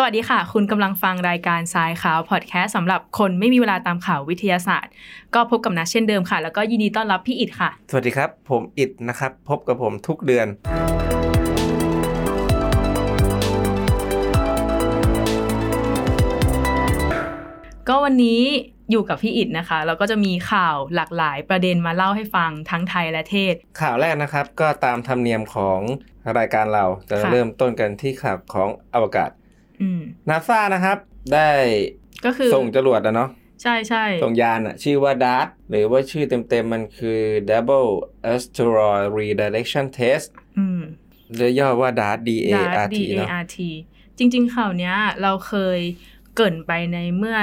[0.00, 4.92] สวัสดีค่ะ คุณกำลังฟังรายการสายข่าวพอดแคสต์สำหรับคนไม่มีเวลาตามข่าววิทยาศาสตร์
[5.34, 10.46] ก็พบกับนัทเช่นเดิมค่ะ แล้วก็ยินดีต้อนรับพี่อิดค่ะ สวัสดีครับ ผมอิดนะครับ พบกับผมทุกเดือน
[17.88, 18.42] ก็วันนี้
[18.90, 25.80] อยู่กับพี่อิดนะคะ แล้วก็จะมีข่าวหลากหลายประเด็นมาเล่าให้ฟังทั้งไทยและเทศ ข่าวแรกนะครับก็ตามธรรมเนียมของ
[26.38, 29.47] รายการเราจะค่ะ เริ่มต้นกันที่ข่าวของอวกาศอืม
[30.28, 30.98] นาซานะครับ
[31.32, 31.50] ได้
[32.24, 33.30] ก็คือส่งจรวดนะเนาะ
[33.62, 37.20] ใช่ใช่ส่งยานอะชื่อว่า DART หรือว่าชื่อเต็มๆมันคือ
[37.50, 37.90] Double
[38.32, 40.28] Asteroid Redirection Test
[40.58, 40.82] อืม
[41.34, 43.58] หรือย่อว่า DART D A ดา R T D A เนาะ R T
[44.18, 45.80] จริงๆข่าวเนี้ยเราเคย
[46.36, 47.36] เกรินไปในเมื่อ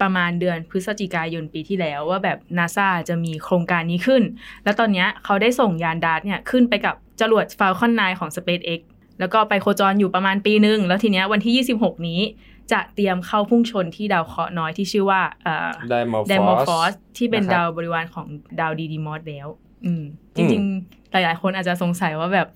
[0.00, 4.22] ประมาณเดือนพฤศจิกายนปีที่แล้วว่าแบบนาซาจะมีโครงการนี้ขึ้น
[4.64, 8.80] แล้วตอนเนี้ยเขาได้ส่งยาน DART เนี่ยขึ้นไปกับจรวด Falcon 9 ของ SpaceX
[9.20, 12.20] แล้วก็ไปโคจรอยู่ประมาณปีหนึ่งแล้วทีเนี้ยวันที่ 26 นี้
[12.72, 18.26] จะเตรียมเข้าพุ่งชนที่ดาวเคราะห์น้อยที่ชื่อว่าเอ่อ Dimorphos Dimorphos ที่เป็นนะครับดาวบริวารของ
[18.60, 19.48] ดาว Didymos แล้ว
[19.84, 20.02] อืม
[20.34, 22.48] จริงๆ หลายๆ คนอาจจะสงสัยว่าแบบ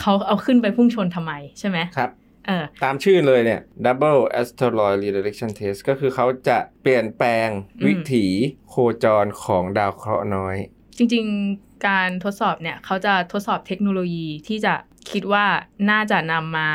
[0.00, 2.10] เขาเอาขึ้นไปพุ่งชนทำไมใช่ไหมครับ
[2.46, 7.48] เออตามชื่อเลยเนี่ย Double Asteroid Redirection Test ก็คือเขาจะเปลี่ยนแปลง
[7.80, 8.26] อืมวิถี
[8.68, 8.74] โค
[9.04, 10.56] จรของดาวเคราะห์น้อย
[10.98, 11.24] จริง
[11.56, 14.74] ๆ การทดสอบเนี่ยเขาจะทดสอบเทคโนโลยีที่จะ
[15.12, 15.44] คิดว่า
[15.90, 16.68] น่าจะนำมา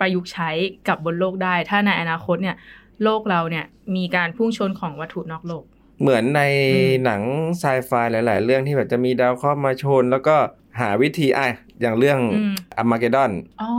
[0.00, 0.50] ประยุกต์ใช้
[0.88, 2.56] กับบนโลกได้ ถ้าในอนาคตเนี่ย
[3.04, 3.64] โลกเราเนี่ย
[3.96, 5.64] มีการพุ่งชนของวัตถุนอกโลก
[6.00, 7.22] เหมือนในอืมหนัง
[7.58, 10.36] ไซไฟหลาย ๆ เรื่องที่แบบจะมีดาวเคราะห์มาชน แล้วก็
[10.80, 11.48] หาวิธีอะ
[11.80, 13.32] อย่างเรื่องอืมอัมมาเกดอน
[13.62, 13.70] อ๋อ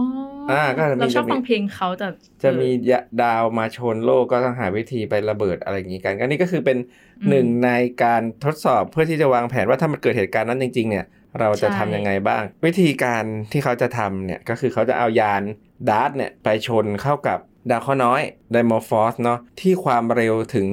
[0.52, 2.08] อาก็จะมีเราชอบจะมีฟังเพลงเขาแต่
[2.44, 2.70] จะมี
[3.24, 6.78] ดาวมาชนโลกก็ต้องหาวิธีไประเบิดอะไรอย่างนี้กันก็นี่ก็คือเป็น
[7.22, 7.70] อืมหนึ่งใน
[8.04, 11.06] การทดสอบเพื่อที่จะวางแผนว่าถ้ามันเกิดเหตุการณ์นั้นจริง ๆ เนี่ย
[11.40, 15.44] เราจะใช่ทำยังไงบ้าง วิธีการที่เขาจะทำเนี่ยก็คือเขาจะเอายาน
[15.90, 20.68] DART เนี่ยไปชนเข้ากับดาวเคราะห์น้อย Dimorphos เนาะที่ความเร็วถึง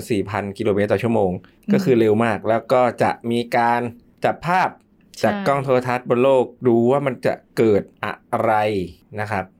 [0.00, 1.30] 24,000 กิโลเมตรต่อชั่วโมง
[1.72, 3.80] ก็คือเร็วมาก แล้วก็จะมีการ
[4.24, 4.68] จับภาพ
[5.22, 8.52] จากใช่กล้องโทรทรรศน์บนโลกดูว่ามันจะเกิดอะไร
[9.20, 9.57] นะครับกับ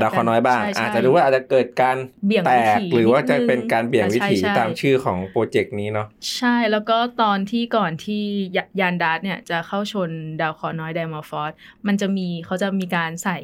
[0.00, 8.22] ดาวเคราะห์น้อยบ้างใช่ใช่อาจจะดูว่าอาจจะเกิดการแตกหรือว่าจะเบี่ยงวิถีนิดนึงเป็นการเบี่ยงวิถีใช่ใช่ตามชื่อของ project นี้เนาะใช่แล้วก็ตอนที่ก่อนที่
[8.56, 10.10] ยาน DART เนี่ยจะเข้าชน
[10.40, 11.52] ดาวเคราะห์น้อย Dimorphos
[11.86, 13.38] มันจะมีเขาจะมีการใส่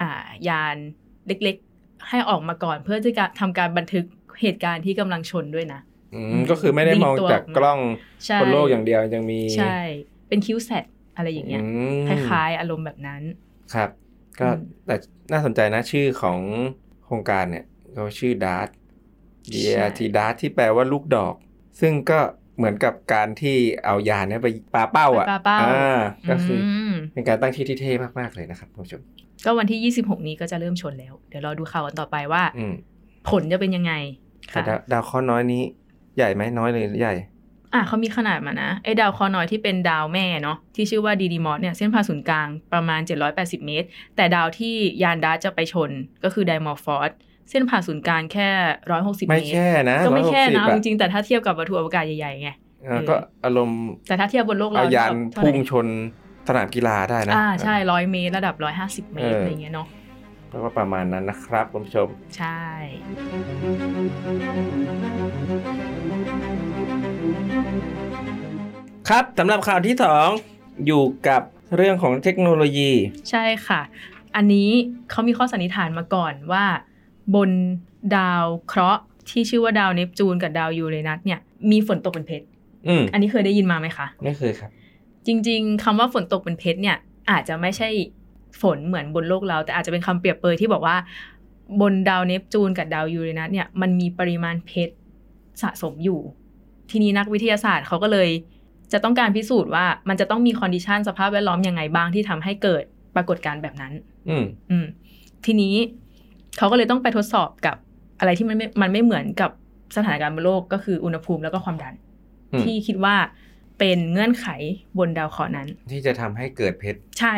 [0.00, 0.76] อ่ายาน
[1.26, 4.04] เล็กๆ ให้ออกมาก่อนเพื่อที่จะทำการบันทึก
[4.40, 5.80] เหตุการณ์ที่กำลังชนด้วยนะ
[6.14, 7.80] อืมก็คือไม่ได้มองจากกล้อง
[8.26, 9.78] ใช่บนโลกอย่างเดียวยังมีใช่
[10.28, 10.84] เป็น CubeSat
[11.16, 13.22] อะไรอย่างเงี้ยคล้ายๆ อารมณ์แบบนั้น
[13.74, 13.90] ครับ
[14.40, 14.96] ก็อืมแต่
[15.32, 16.38] น่าสนใจนะชื่อของ
[17.04, 17.64] โครงการเนี่ย
[17.94, 18.68] เขาชื่อดาร์ต
[19.52, 21.34] D A R T ดาร์ตที่แปลว่าลูกดอก
[21.80, 22.18] ซึ่งก็
[22.56, 26.00] เหมือนกับการที่เอายานเนี่ยไปปาเป้าอะไปปาเป้าอ่า
[26.30, 29.02] ก็คืออืมเป็นการตั้งชื่อที่เท่มาก ๆ เลยนะครับคุณผู้ชม
[29.44, 32.74] ก็วันที่ 26 นี้ก็จะเริ่มชนแล้ว เดี๋ยวเราดูข่าวกันต่อไปว่าอืม
[33.30, 33.92] ผลจะเป็นยังไง
[34.50, 35.62] แต่ค่ะดาวดาวเคราะห์น้อยนี้
[36.16, 37.14] ใหญ่ไหมน้อยเลยหรือใหญ่
[37.74, 43.00] อะเขามีขนาดมานะ ไอ้ดาวเคราะห์น้อยที่เป็นดาวแม่เนาะที่ชื่อว่า Didymos เนี่ยเส้นผ่าศูนย์กลางประมาณ
[43.34, 43.86] 780 เมตร
[44.16, 45.90] แต่ดาวที่ยาน DART จะไปชน
[46.24, 47.10] ก็คือ Dimorphos
[47.50, 48.48] เส้นผ่าศูนย์กลางแค่
[48.88, 52.50] 160ไม่เมตรแค่นะก็ไม่แค่นะ160เอาจริงๆแต่ถ้าเทียบกับวัตถุอวกาศใหญ่ๆไง
[52.86, 53.14] อ่าก็
[53.44, 55.86] อารมณ์แต่ถ้าเทียบบนโลกเราเอายานเท่าไหร่พุ่งชน
[56.48, 58.54] สนามกีฬาได้นะอ่าใช่ร้อยเมตรระดับ
[59.08, 59.86] 150เมตรเออออะไรอย่างเงี้ยเนาะ
[60.50, 62.62] ก็ว่าประมาณนั้นนะครับคุณผู้ชม ใช่
[69.08, 70.26] ครับสำหรับข่าวที่สอง
[70.86, 71.42] อยู่กับ
[71.76, 72.92] เรื่องของเทคโนโลยี
[73.30, 73.80] ใช่ค่ะ
[74.36, 74.68] อันนี้
[75.10, 76.64] เขามีข้อสันนิษฐานมาก่อนว่า
[77.34, 77.50] บน
[78.16, 81.40] ดาวเคราะห์ที่ชื่อว่าดาวเนปจูนกับดาวยูเรนัสเนี่ย
[81.70, 82.46] มีฝนตกเป็นเพชร
[82.88, 84.70] อืมอันนี้เคยได้ยินมาไหมคะไม่เคยครับ
[85.26, 86.96] จริง ๆคำว่าฝนตกเป็นเพชรเนี่ย
[87.30, 87.88] อาจจะไม่ใช่
[88.62, 90.96] ฝนเหมือนบนโลกเรา แต่อาจจะเป็นคำเปรียบเปรยที่บอกว่า
[91.80, 94.94] บนดาวเนปจูนกับดาวยูเรนัสเนี่ยมันมีปริมาณเพชร
[95.62, 96.20] สะสมอยู่
[96.94, 98.28] ทีนี้นักวิทยาศาสตร์เขาก็เลย
[98.92, 102.82] จะต้องการพิสูจน์ว่ามันจะต้องมี condition สภาพแวดล้อมยังไงบ้างที่ทำให้เกิด
[103.16, 103.92] ปรากฏการณ์แบบนั้น
[104.28, 104.86] อืมอืม
[105.46, 105.74] ทีนี้
[106.58, 107.76] เขาก็เลยต้องไปทดสอบกับ
[108.18, 109.50] อะไรที่มันไม่มันไม่เหมือนกับ
[109.96, 111.94] สถานการณ์บนโลกก็คืออุณหภูมิแล้วก็ความดัน
[112.52, 113.16] อืมที่คิดว่า
[113.78, 114.46] เป็นเงื่อนไข
[114.98, 117.34] บนดาวเคราะห์นั้น ที่จะทำให้เกิดเพชรใช่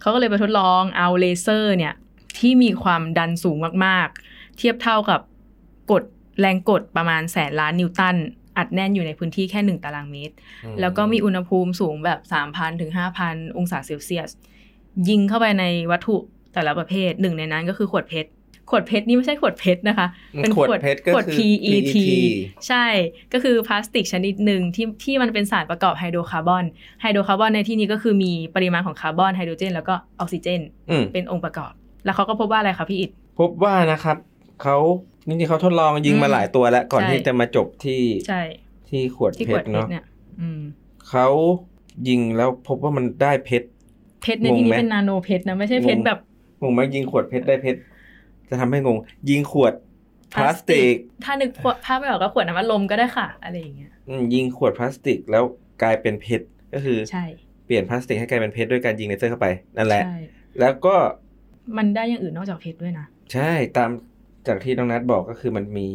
[0.00, 1.94] เขาก็เลยไปทดลองเอาเลเซอร์เนี่ย
[2.38, 5.20] ที่มีความดันสูงมากๆ เทียบเท่ากับ
[5.92, 6.02] กด
[6.40, 8.16] แรงกดประมาณแสนล้านนิวตัน
[8.60, 10.34] อัดแน่นอยู่ในพื้นที่แค่หนึ่งตารางเมตร
[10.80, 12.20] แล้วก็มีอุณหภูมิสูงแบบ
[12.50, 12.92] 3,000ถึง
[13.24, 14.30] 5,000 องศาเซลเซียส
[15.08, 16.16] ยิงเข้าไปในวัตถุ
[16.54, 18.30] แต่ละประเภทหนึ่งในนั้นก็คือขวดเพชร
[18.70, 20.06] ขวดเพชรนี่ไม่ใช่ขวดเพชรนะคะ
[20.38, 21.96] เป็นขวดเพชรก็ขวดคือ PET PET
[22.68, 22.84] ใช่
[23.32, 26.64] ก็คือพลาสติกชนิดหนึ่งที่ที่มันเป็นสารประกอบไฮโดรคาร์บอน
[27.00, 30.60] ไฮโดรคาร์บอนในที่นี้ก็คือมีปริมาณของคาร์บอนไฮโดรเจน แล้วก็ออกซิเจน
[30.90, 31.72] อืมเป็นองค์ประกอบ
[32.04, 33.10] แล้วเขาก็พบว่าอะไรคะพี่อิด
[33.40, 34.16] พบว่านะครับ
[34.62, 34.76] เขา
[35.28, 38.42] จริงๆเขาทดลองยิงมาอืมหลายตัวแล้ว ก่อนใช่ที่จะมาจบที่ใช่
[38.88, 40.04] ที่ขวด PET ขวด PET เนาะเนี่ย
[40.40, 40.60] อืม
[41.08, 41.26] เขา
[42.08, 43.66] ยิงแล้วพบว่ามันได้เพชร
[44.22, 46.18] เพชรในที่นี้ไหมเป็นนาโนเพชรนะ ไม่ใช่เพชรงงแบบ
[46.62, 47.78] งงไหมยิงขวด PET ได้เพชร
[48.48, 48.96] จะทำให้งง
[49.30, 49.72] ยิงขวด
[50.34, 50.94] พลาสติก
[51.24, 55.44] ถ้านึกขวดภาพไม่ออกก็ขวดน้ำอัดลมก็ได้ค่ะ อะไรอย่างเงี้ยอืมยิงขวดพลาสติกแล้ว
[55.82, 57.24] กลายเป็นเพชรก็คือใช่
[57.66, 60.18] เปลี่ยนพลาสติกให้กลายเป็นเพชรด้วยการยิงเลเซอร์เข้าไปนั่นแหละใช่
[60.60, 60.94] แล้วก็
[61.76, 63.90] มันได้อย่างอื่นนอกจากเพชรด้วยนะ ใช่ตาม
[64.46, 65.88] จากที่น้องนัทบอกก็คือมันมี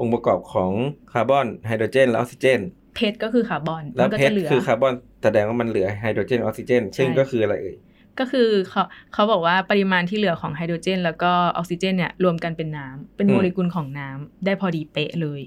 [0.00, 0.70] องค์ประกอบของ
[1.12, 2.60] คาร์บอนไฮโดรเจนและออกซิเจน
[2.96, 7.76] เพชรก็คือคาร์บอนแล้วมันก็เพชจะรเหลือเพชรคือคาร์บอนแสดงว่ามันเหลือไฮโดรเจนออกซิเจนซึ่งใช่ก็คืออะไรเอ่ย
[8.18, 8.82] ก็คือเขา
[9.12, 15.40] เขาบอกว่าปริมาณที่เหลือของไฮโดรเจน แล้วก็ออกซิเจนเนี่ยรวมกันเป็นน้ำเป็นโมเลกุลของน้ำได้พอดีเป๊ะเลย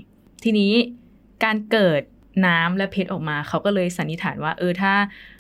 [0.43, 0.73] ทีนี้
[1.43, 2.01] การเกิด
[2.47, 4.93] น้ำและเพชรออกมา เขาก็เลยสันนิษฐานว่า เออถ้า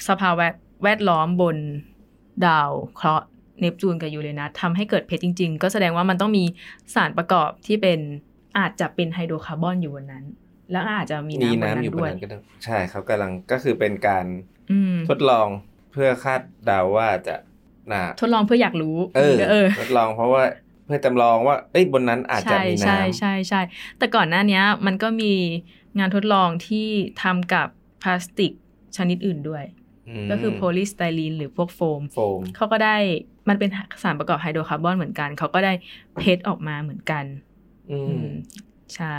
[0.07, 0.47] สภาวะ
[0.83, 1.57] แวดล้อมบน
[2.45, 3.27] ดาวเคราะห์
[3.59, 6.43] เนปจูนกับยูเรนัสทำให้เกิดเพชรจริง ๆ ก็แสดงว่ามันต้องมี
[6.95, 7.99] สารประกอบที่เป็น
[8.57, 10.25] อาจจะเป็นไฮโดรคาร์บอนอยู่บนนั้น
[10.71, 14.25] แล้วอาจจะมีมีน้ำบนน้ำนั้อยู่นบนด้วยนั้นก็ได้ใช่เขากำลังก็คือเป็นการ
[14.71, 15.47] อืมทดลอง
[15.91, 17.35] เพื่อคาดเดาว่าจะ
[17.91, 20.43] น่าทดลองเพื่ออยากรู้เออเออทดลองเพราะว่า
[20.85, 23.61] เพื่อจำลองว่าเอ้ยบนนั้นอาจจะใช่มีใช่น้ำใช่ใช่
[23.97, 25.33] แต่ก่อนหน้าเนี้ยมันก็มี
[25.99, 26.87] งานทดลองที่
[27.23, 27.67] ทำกับ
[28.01, 28.51] พลาสติก
[28.97, 29.86] ชนิดอื่นด้วย
[30.31, 32.97] ก็คือโพลีสไตรีนหรือพวกโฟมโฟมเขาก็ได้
[33.49, 33.69] มันเป็น
[34.03, 35.73] สารประกอบไฮโดรคาร์บอนเหมือนกันเขาก็ได้
[36.17, 37.25] เพชรออกมาเหมือนกัน
[37.91, 38.29] อือืมม
[38.95, 39.17] ใช่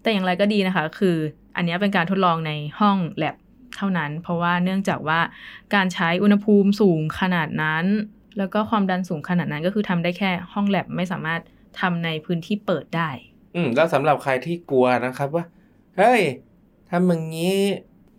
[0.00, 1.16] แต่อย่างไรก็ดีนะคะ คือ
[1.56, 3.36] อันเนี้ยเป็นการทดลองในห้องแลบ
[3.76, 5.20] เท่านั้น เพราะว่าเนื่องจากว่า
[5.74, 7.84] การใช้อุณหภูมิสูงขนาดนั้น
[8.38, 11.40] แล้วก็ความดันสูงขนาดนั้นก็คือทำได้แค่ห้องแลบไม่สามารถ
[11.80, 13.08] ทำในพื้นที่เปิดได้
[13.54, 15.44] อืมแล้วสำหรับใครที่กลัวนะครับว่า
[15.96, 16.22] เฮ้ย
[16.90, 17.56] ทำอย่างนี้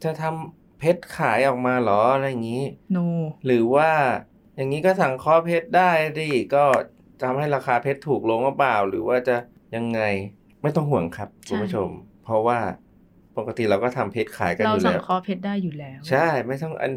[0.03, 2.63] จะทำ เพชรขายออกมาเหรออะไรอย่างนี้
[2.95, 3.05] no
[3.45, 3.89] หรือว่า
[4.55, 5.89] อย่างนี้ก็สั่งเคอเพชรได้
[6.19, 6.63] ดิก็
[7.23, 9.35] ทำให้ราคาเพชรถูกลงหรือเปล่า หรือว่าจะ
[9.75, 10.01] ยังไง
[10.61, 11.89] ไม่ต้องห่วงครับใช่คุณผู้ชม
[12.23, 12.59] เพราะว่า
[13.37, 16.91] ปกติเราก็ทำเพชรขายกันเราอยู่สั่งแล้วคอเพชรได้อยู่แล้ว ใช่ไม่ต้องอัน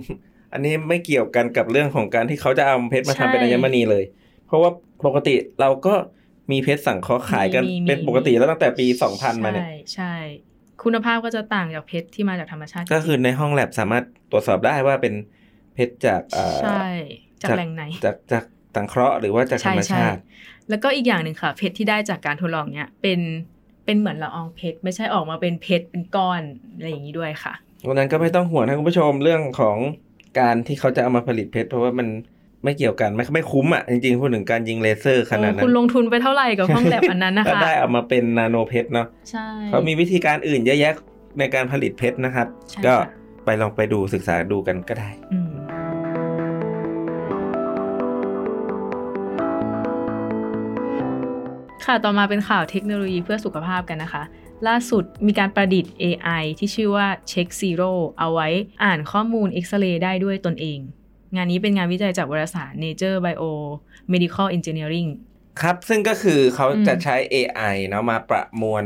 [0.52, 4.04] อันนี้ไม่เกี่ยวกันกับเรื่องของการที่เขาจะเอาเพชรมาทำเป็นใช่อัญมณีเลย
[4.46, 4.70] เพราะว่า
[5.06, 5.94] ปกติเราก็
[6.50, 10.14] มีเพชรสั่งเคอขายกันมีมีเป็นปกติแล้วตั้งแต่ปี2000มาเนี่ยใช่ใช่
[10.88, 15.14] คุณภาพก็จะต่างจากเพชรที่มาจากธรรมชาติ ก็คือในห้องแลบสามารถตรวจสอบได้ว่าเป็น
[15.74, 16.84] เพชรจากเอ่อใช่
[17.42, 18.44] จากแหล่งไหน จากจาก
[18.76, 20.20] สังเคราะห์หรือว่าจากธรใช่รมใช่ชาติ
[20.70, 23.20] แล้วก็อีกอย่างหนึ่งค่ะ เพชรที่ได้จากการทดลองเนี้ยเป็น
[23.84, 26.42] เป็นเหมือนละอองเพชรไม่ใช่ออกมาเป็นเพชรเป็นก้อน
[26.74, 29.76] อะไรอย่างนี้ด้วยค่ะเพราะฉะนั้นก็ไม่ต้องห่วงนะคุณผู้ชมเรื่องของ
[30.40, 32.08] การที่เขาจะเอามาผลิตเพชรเพราะว่ามัน
[32.64, 40.94] ไม่เกี่ยวกันไม่ไม่คุ้มอะจริงๆพูดถึงการยิงเลเซอร์ขนาดโอ้นั้คุณนลงทุนไปเท่าไหร่กับห้องแลบอันนั้นนะถ้าคะได้เอามาเป็นนาโนเพชรเนาะใช่เขามีวิธีการอื่นเยอะแยะ
[41.38, 43.08] ในการผลิตเพชรนะครับใช่ก็ค่ะ
[43.44, 45.52] ไปลองไปดูศึกษาดูกันก็ได้อืม
[51.84, 54.22] ค่ะต่อมาเป็นข่าวเทคโนโลยีเพื่อสุขภาพกันนะคะ
[54.68, 58.48] ล่าสุดมีการประดิษฐ์ AI ที่ชื่อว่า Check Zero เอาไว้
[58.84, 60.78] อ่านข้อมูลเอ็กซเรย์ได้ด้วยตนเอง
[61.34, 63.44] งานนี้เป็นงานวิจัยจากวารสาร Nature Bio
[64.12, 65.08] Medical Engineering
[65.60, 68.84] ครับ ซึ่งก็คือเขาอืมจะใช้ AI เนาะมาประมวล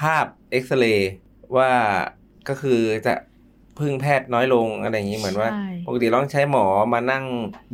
[0.00, 1.12] ภาพเอ็กซเรย์
[1.56, 1.70] ว่า
[2.48, 3.14] ก็คือจะ
[3.78, 7.24] พึ่งแพทย์น้อยลงอะไรอย่างนี้เหมือนว่าใช่ปกติต้องใช้หมอมานั่ง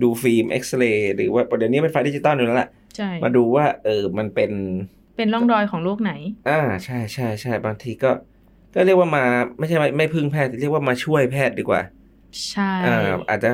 [0.02, 4.52] ดูฟิล์มเอ็กซเรย์หรือว่าเดี๋ยวนี้เป็นไฟล์ดิจิตอลอยู่แล้วแหละใช่มาดูว่าเออมันเป็น
[5.16, 6.12] เป็นร่องรอยของโรคไหน
[6.48, 8.10] อ่าใช่ใช่ใช่บางทีก็
[8.74, 9.24] ก็เรียกว่ามา
[9.58, 11.80] ไม่ใช่ไม่ไม่พึ่งแพทย์เรียกว่ามาช่วยแพทย์ดีกว่า
[12.50, 12.98] ใช่อ่า
[13.30, 13.50] อาจจะ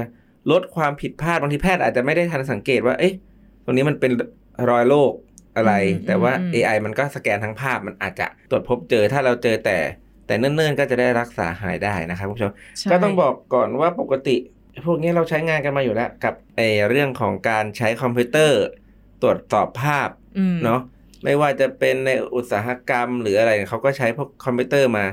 [0.51, 3.15] ลดความผิดพลาดบางทีแพทย์อาจจะไม่ได้ทันสังเกตว่า เอ๊ะ
[3.65, 4.13] ตรงนี้มันเป็น
[4.71, 5.13] รอยโรค
[5.57, 5.73] อะไร
[6.07, 9.79] แต่ว่า AI มันก็สแกนทั้งภาพมันอาจจะตรวจพบเจอถ้าเราเจอแต่
[10.27, 14.37] แต่เนิ่นๆ ก็จะได้รักษาหายได้นะครับคุณผู้ชมใช่ก็ต้องบอกก่อนว่าปกติ
[14.87, 18.63] พวกนี้เราใช้งานกันมาอยู่แล้ว กับไอเรื่องของการใช้คอมพิวเตอร์
[19.23, 20.09] ตรวจสอบภาพ
[20.39, 20.81] อืมเนาะ
[21.25, 25.05] ไม่ว่าจะเป็นในอุตสาหกรรมหรืออะไรเขาก็ใช้พวกคอมพิวเตอร์มา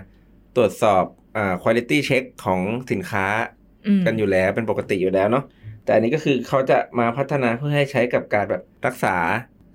[0.55, 1.03] ตรวจสอบ
[1.37, 3.25] อ่าคุณภาพเช็คของสินค้า
[3.57, 3.58] อืม
[4.05, 5.43] กันอยู่แล้วเป็นปกติอยู่แล้วเนาะ
[5.85, 9.15] แต่อันนี้ก็คือเขาจะมาพัฒนาเพื่อให้ใช้กับการแบบรักษา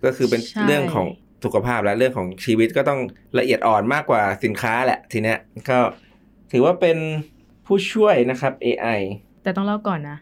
[0.05, 1.07] ก็คือเป็นใช่เรื่องของ
[1.45, 3.01] สุขภาพและเรื่องของชีวิตก็ต้อง
[3.39, 5.79] ละเอียดอ่อนมากกว่าสินค้าแหละทีเนี้ยก็
[6.53, 6.99] ถือว่าเป็น
[7.67, 9.01] ผู้ช่วยนะครับ AI
[9.43, 10.19] แต่ต้องเล่าก่อนนะ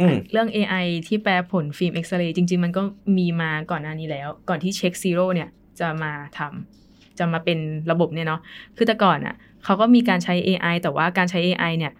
[0.00, 2.82] อืมเรื่อง AI ที่แปลผลฟิล์มเอ็กซเรย์จริง ๆ มันก็
[3.18, 5.48] มีมาก่อนหน้านี้แล้ว ก่อนที่เช็คซีโร่เนี่ย
[5.80, 7.58] จะมาทำจะมาเป็น
[7.90, 8.40] ระบบเนี่ยเนาะ
[8.76, 9.34] คือแต่ก่อนอะ่ะ
[9.64, 11.92] เขาก็มีการใช้ AI แต่ว่าการใช้ AI เนี่ย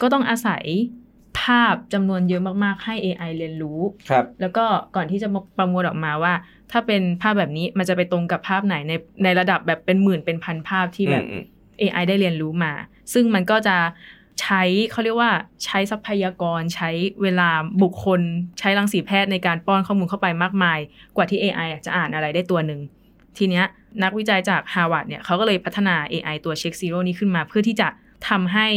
[0.00, 0.64] ก็ต้องอาศัย
[1.40, 3.80] ภาพจำนวนเยอะมากๆ ให้ AI เรียนรู้
[4.10, 4.64] ครับ แล้วก็
[4.96, 6.34] ก่อนที่จะมาประมวลออกมาว่า
[6.70, 8.92] ถ้าเป็นภาพแบบนี้มันจะไปตรงกับภาพไหนใน
[9.24, 11.42] ในระดับแบบเป็นหมื่นเป็นพันภาพที่แบบ อืม
[11.80, 12.72] AI ได้เรียนรู้มา
[13.12, 13.76] ซึ่งมันก็จะ
[14.40, 15.32] ใช้เขาเรียกว่า
[15.64, 16.90] ใช้ทรัพยากรใช้
[17.22, 17.48] เวลา
[17.82, 18.20] บุคคล
[18.58, 20.78] ใช้รังสีแพทย์ในการป้อนข้อมูลเข้าไปมากมาย
[21.16, 22.80] กว่าที่ AI อะจะอ่านอะไรได้ตัวหนึ่ง
[23.38, 23.64] ทีเนี้ย
[24.02, 27.88] นักวิจัยจากฮาวาดเนี่ยเขาก็เลยพัฒนา AI ตัว CheXzero นี้ขึ้นมา เพื่อที่จะ
[28.28, 28.68] ทำให้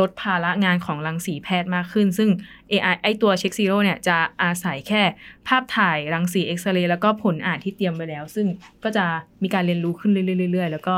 [0.00, 2.30] ลดภาระงานของรังสีแพทย์มากขึ้น ซึ่ง
[2.70, 5.02] AI ไอตัว CheXzero เนี่ยจะอาศัยแค่
[5.48, 8.46] ภาพถ่ายรังสีเอ็กซเรย์แล้วก็ผลอ่านที่เตรียมไว้แล้ว ซึ่ง
[8.84, 9.04] ก็จะ
[9.42, 10.94] มีการเรียนรู้ขึ้นเรื่อยๆแล้วก็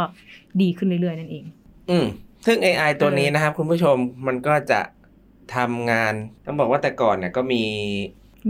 [0.61, 1.45] ดีขึ้นเรื่อยๆ นั่นเอง
[1.91, 2.07] อืม
[2.47, 3.97] ซึ่ง AI ตัวนี้นะครับ คุณผู้ชม
[4.27, 4.81] มันก็จะ
[5.57, 6.15] ทำงาน
[6.47, 7.63] ต้องบอกว่าแต่ก่อนเนี่ยก็มี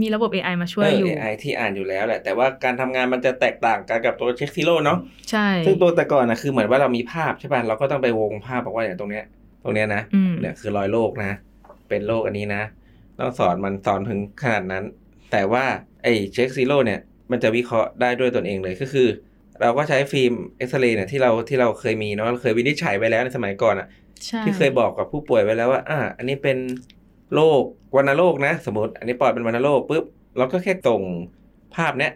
[0.01, 4.99] มีระบบ AI มาช่วยเอออยู่ AI ที่อ่านอยู่แล้วแหละ แต่ว่าการทำงานมันจะแตกต่างกันกับตัว CheXzero เนาะ
[5.31, 9.25] ใช่ ซึ่งตัวแต่ก่อนนะคือเหมือนว่าเรามีภาพใช่ป่ะ เราก็ต้องไปวงภาพบอกว่าอย่างตรงเนี้ย
[9.65, 11.37] ตรงเนี้ยนะอืมเนี่ยคือรอยโรคนะ
[11.89, 12.63] เป็นโรคอันนี้นะ
[13.19, 14.83] ต้องสอนมันสอนถึงขนาดนั้น
[15.31, 15.65] แต่ว่า
[16.03, 16.99] ไอ้ CheXzero เนี่ย
[17.31, 19.07] มันจะวิเคราะห์ได้ด้วยตนเองเลยก็คือ
[19.61, 23.87] เราก็ใช้ฟิล์มเอ็กซเรย์เนี่ยที่เราที่เราเคยมีเนาะเราเคยวินิจฉัยไว้แล้วในสมัยก่อนอะ
[24.25, 26.57] ใช่ที่เคยบอกกับผู้ป่วยไว้แล้วว่า อ่า อันนี้เป็น
[27.35, 27.61] โรค
[27.95, 30.03] วัณโรคนะ สมมติ อันนี้ปอดเป็นวัณโรคปุ๊บ
[30.37, 31.01] เราก็แค่ส่ง
[31.75, 32.11] ภาพเนี้ย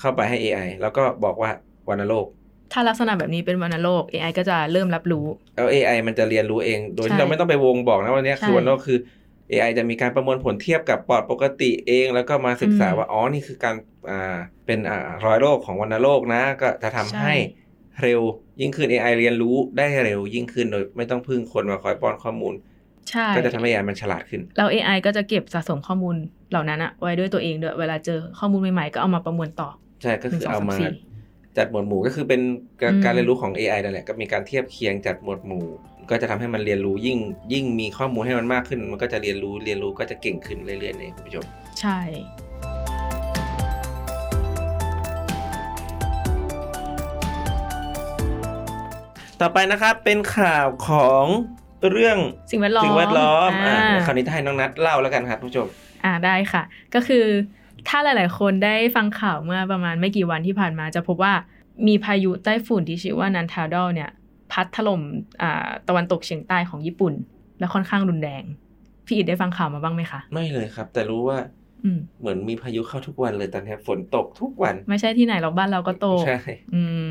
[0.00, 1.50] เข้าไปให้ AI แล้วก็บอกว่า
[1.88, 2.26] วัณโรค
[2.72, 5.26] ถ้าลักษณะแบบนี้เป็นวัณโรค AI ก็จะเริ่มรับรู้
[5.56, 8.98] แล้ว AI มันจะเรียนรู้เอง โดยใช่ที่เราไม่ต้องไปวงบอกนะวันนี้ยใช่คือวัณโรคคือ
[9.50, 13.76] AI จะมีการประมวลผลเทียบกับปอดปกติเอง แล้วก็มาศึกษาอืมว่าอ๋อนี่คือการ
[14.10, 14.36] อ่า
[14.66, 17.34] เป็นอ่ารอยโรคของวัณโรคนะ ก็จะทำใช่ให้
[18.02, 18.20] เร็ว
[18.60, 22.54] ยิ่งขึ้น AI เรียนรู้ได้เร็วยิ่งขึ้นโดยไม่ต้องพึ่งคนมาคอยป้อนข้อมูล
[23.10, 26.16] ใช่ก็จะทำให้ AI มันฉลาดขึ้นแล้ว AI ก็จะเก็บสะสมข้อมูล
[26.50, 29.68] เหล่านั้นอะไว้ด้วยตัวเองด้วย เวลาเจอข้อมูลใหม่ๆ ก็เอามาประมวลต่อ
[30.02, 30.90] ใช่ ก็คือหนึ่งสองเอาสามมาสี่
[31.58, 32.40] จัดหมวดหมู่ก็คือเป็น
[32.82, 35.66] การอืมการเรียนรู้ของ AI นั่นแหละก็มีการเทียบเคียงจัดหมวดหมู่
[36.10, 37.18] ก็จะทำให้มันเรียนรู้ยิ่ง
[37.52, 41.44] ยิ่งมีข้อมูลให้มันมากขึ้น มันก็จะเรียนรู้เรียนรู้ก็จะเก่งขึ้นเรื่อยๆเนี่ยคุณผู้ชม
[41.80, 41.98] ใช่
[49.40, 51.24] ต่อไปนะครับเป็นข่าวของ
[51.90, 52.18] เรื่อง
[52.50, 55.66] สิ่งแวดล้อมสิ่งแวดล้อมอ่าอ่าคราวนี้จะให้น้องนัทเล่าแล้วกันครับคุณผู้ชม
[56.04, 56.62] อ่าได้ค่ะ
[56.94, 57.24] ก็คือ
[57.88, 61.34] ถ้าหลาย ๆ คนได้ฟังข่าวเมื่อประมาณไม่กี่วันที่ผ่านมาจะพบว่า
[61.86, 64.10] มีพายุไต้ฝุ่นที่ชื่อว่านันทาดอลเนี่ย
[64.52, 65.00] พัดถล่ม
[65.42, 67.14] อ่าตะวันตกเฉียงใต้ของญี่ปุ่น
[67.58, 68.42] และค่อนข้างรุนแรง
[69.06, 71.38] พี่อิดได้ฟังข่าวมาบ้างไหมคะ ไม่เลยครับ แต่รู้ว่า
[71.84, 76.38] อืมเหมือนมีพายุเข้าทุกวันเลยตอนนี้ฝนตกทุกวัน ไม่ใช่ที่ไหนหรอกบ้านเราก็โตกใช่
[76.74, 77.10] อืม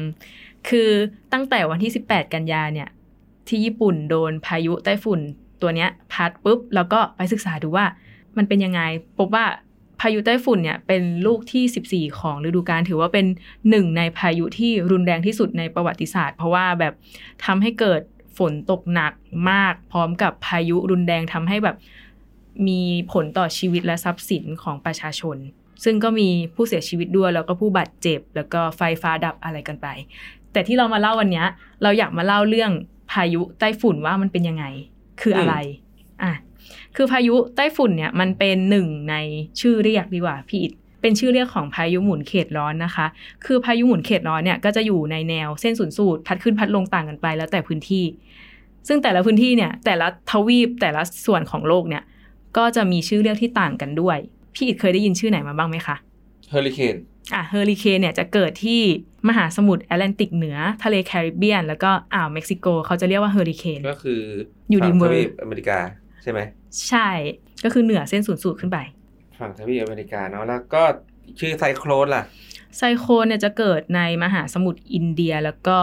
[0.69, 0.89] คือ
[1.33, 2.89] ตั้งแต่วันที่ 18 กันยาเนี่ย
[3.47, 5.19] ที่ญี่ปุ่นโดนพายุไต้ฝุ่น
[5.61, 7.85] ตัวเนี้ยพัดปุ๊บแล้วก็ไปศึกษาดูว่า
[8.37, 8.81] มันเป็นยังไง
[9.17, 9.45] พบว่า
[10.01, 13.25] พายุไต้ฝุ่นเนี่ยเป็นลูกที่ 14 ของฤดูกาลถือว่าเป็น
[13.69, 16.93] หนึ่งในพายุที่รุนแรงที่สุดในประวัติศาสตร์ เพราะว่าแบบ
[17.45, 18.01] ทำให้เกิด
[18.37, 19.13] ฝนตกหนัก
[19.51, 21.75] มาก พร้อมกับพายุรุนแรงทำให้แบบ
[22.67, 22.81] มี
[23.11, 25.37] ผลต่อชีวิตและทรัพย์สินของประชาชน
[25.83, 29.87] ซึ่งก็มีผู้เสียชีวิตด้วยแล้วก็ผู้บาดเจ็บ แล้วก็ไฟฟ้าดับอะไรกันไป
[30.53, 31.43] แต่ที่เรามาเล่าวันนี้
[31.83, 32.71] เราอยากมาเล่าเรื่อง
[33.11, 34.65] พายุไต้ฝุ่นว่ามันเป็นยังไง
[35.21, 35.55] คืออะไร
[36.23, 36.33] อะ
[36.95, 39.15] คือพายุไต้ฝุ่นเนี่ยมันเป็นหนึ่งใน
[39.59, 43.07] ชื่อเรียกดีกว่าพี่อิดเป็นชื่อเรียกของพายุหมุนเขตร้อนนะคะ
[43.45, 48.05] คือพายุหมุนเขตร้อนเนี่ยก็จะอยู่ในแนวเส้นศูนย์สูตรพัดขึ้นพัดลงต่างกันไปแล้วแต่พื้นที่
[48.87, 52.03] ซึ่งแต่ละพื้นที่เนี่ยแต่ละทวีปแต่ละส่วนของโลกเนี่ย
[52.57, 54.17] ก็จะมีชื่อเรียกที่ต่างกันด้วย
[54.55, 55.95] พี่อิดเคยได้ยินชื่อไหนมาบ้างไหมคะ
[56.49, 56.95] เฮอริเคน
[57.33, 58.81] อะเฮอริเคนเนี่ยจะเกิดที่
[59.27, 64.21] มหาสมุทรแอตแลนติกเหนือ ทะเลแคริบเบียน แล้วก็อ่าวเม็กซิโกเขาจะเรียกว่าเฮอริเคนก็คือ
[64.69, 65.77] อยู่ฝั่งริมเวทอร์วีปอเมริกา
[66.23, 66.39] ใช่ไหม
[66.87, 67.09] ใช่
[67.63, 68.77] ก็คือเหนือเส้นศูนย์สูตรขึ้นไป
[69.39, 70.83] ฝั่งทวีปอเมริกาเนาะแล้วก็
[71.39, 72.23] ชื่อไซโคลนล่ะ
[72.77, 75.77] ไซโคลนเนี่ยจะเกิดในมหาสมุทรอินเดีย แล้วก็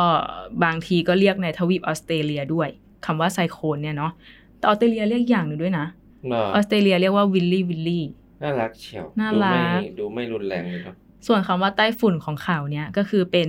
[0.65, 2.69] บางทีก็เรียกในทวีปออสเตรเลียด้วย
[3.07, 4.13] คำว่าไซโคลนเนี่ยเนาะ
[4.59, 5.87] แต่ออสเตรเลียเรียกอย่างหนึ่งด้วยนะ
[6.29, 8.05] เนอะออสเตรเลียเรียกว่า willy-willy
[8.43, 10.95] น่ารักเชียวน่ารักดูไม่ดูไม่รุนแรงเลยเนาะ
[11.27, 13.49] ส่วนคำว่าไต้ฝุ่นของข่าวเนี่ยก็คือเป็น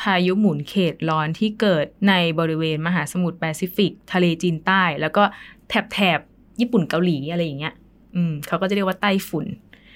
[0.00, 5.24] พายุหมุนเขตร้อนที่เกิดในบริเวณมหาสมุทรแปซิฟิก ทะเลจีนใต้ แล้วก็
[5.68, 6.20] แถบแถบ
[6.60, 7.74] ญี่ปุ่นเกาหลีอะไรอย่างเงี้ย
[8.16, 9.46] อืมเขาก็จะเรียกว่าไต้ฝุ่น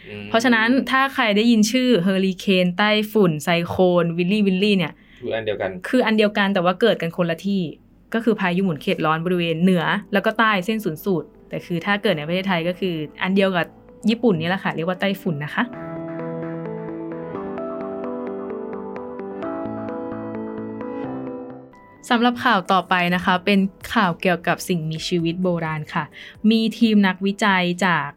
[0.08, 7.62] อืมเพราะฉะนั้นถ้าใครได้ยินชื่อเฮอริเคนไต้ฝุ่นไซโคลน willy-willy เนี่ย คืออันเดียวกัน คืออันเดียวกันแต่ว่าเกิดกันคนละที่
[8.14, 13.66] ก็คือพายุหมุนเขตร้อนบริเวณเหนือ แล้วก็ใต้เส้นศูนย์สูตร แต่คือถ้าเกิดในประเทศไทยก็คือ อันเดียวกับ
[14.10, 15.64] ญี่ปุ่นนี่แหละค่ะเรียกว่าไต้ฝุ่นนะคะ
[22.10, 23.58] สำหรับข่าวต่อไปนะคะ เป็น
[23.94, 26.04] ข่าวเกี่ยวกับสิ่งมีชีวิตโบราณค่ะ
[26.50, 28.10] มีทีมนักวิจัยจาก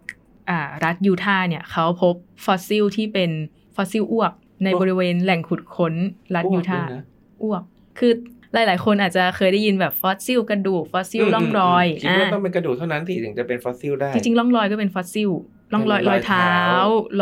[0.50, 3.32] อ่ารัฐยูทาห์เนี่ยเขาพบฟอสซิลที่เป็น
[3.76, 4.34] ฟอสซิลอ้วก
[4.64, 5.94] ในอ้วกบริเวณแหล่งขุดค้น
[6.36, 7.04] รัฐยูทาห์อ้วกด้วยนะ
[7.44, 7.64] อ้วก
[8.00, 8.12] คือ
[8.54, 15.30] หลาย ๆ คนอาจจะเคยได้ยินแบบฟอสซิลกระดูกฟอสซิลร่องรอยคิดว่าต้องเป็นกระดูกเท่านั้นที่ถึงจะเป็นฟอสซิลได้ จริงๆร่องรอยก็เป็นฟอสซิล
[15.74, 16.72] ร่องรอยเป็นรอยเท้ารอยเท้า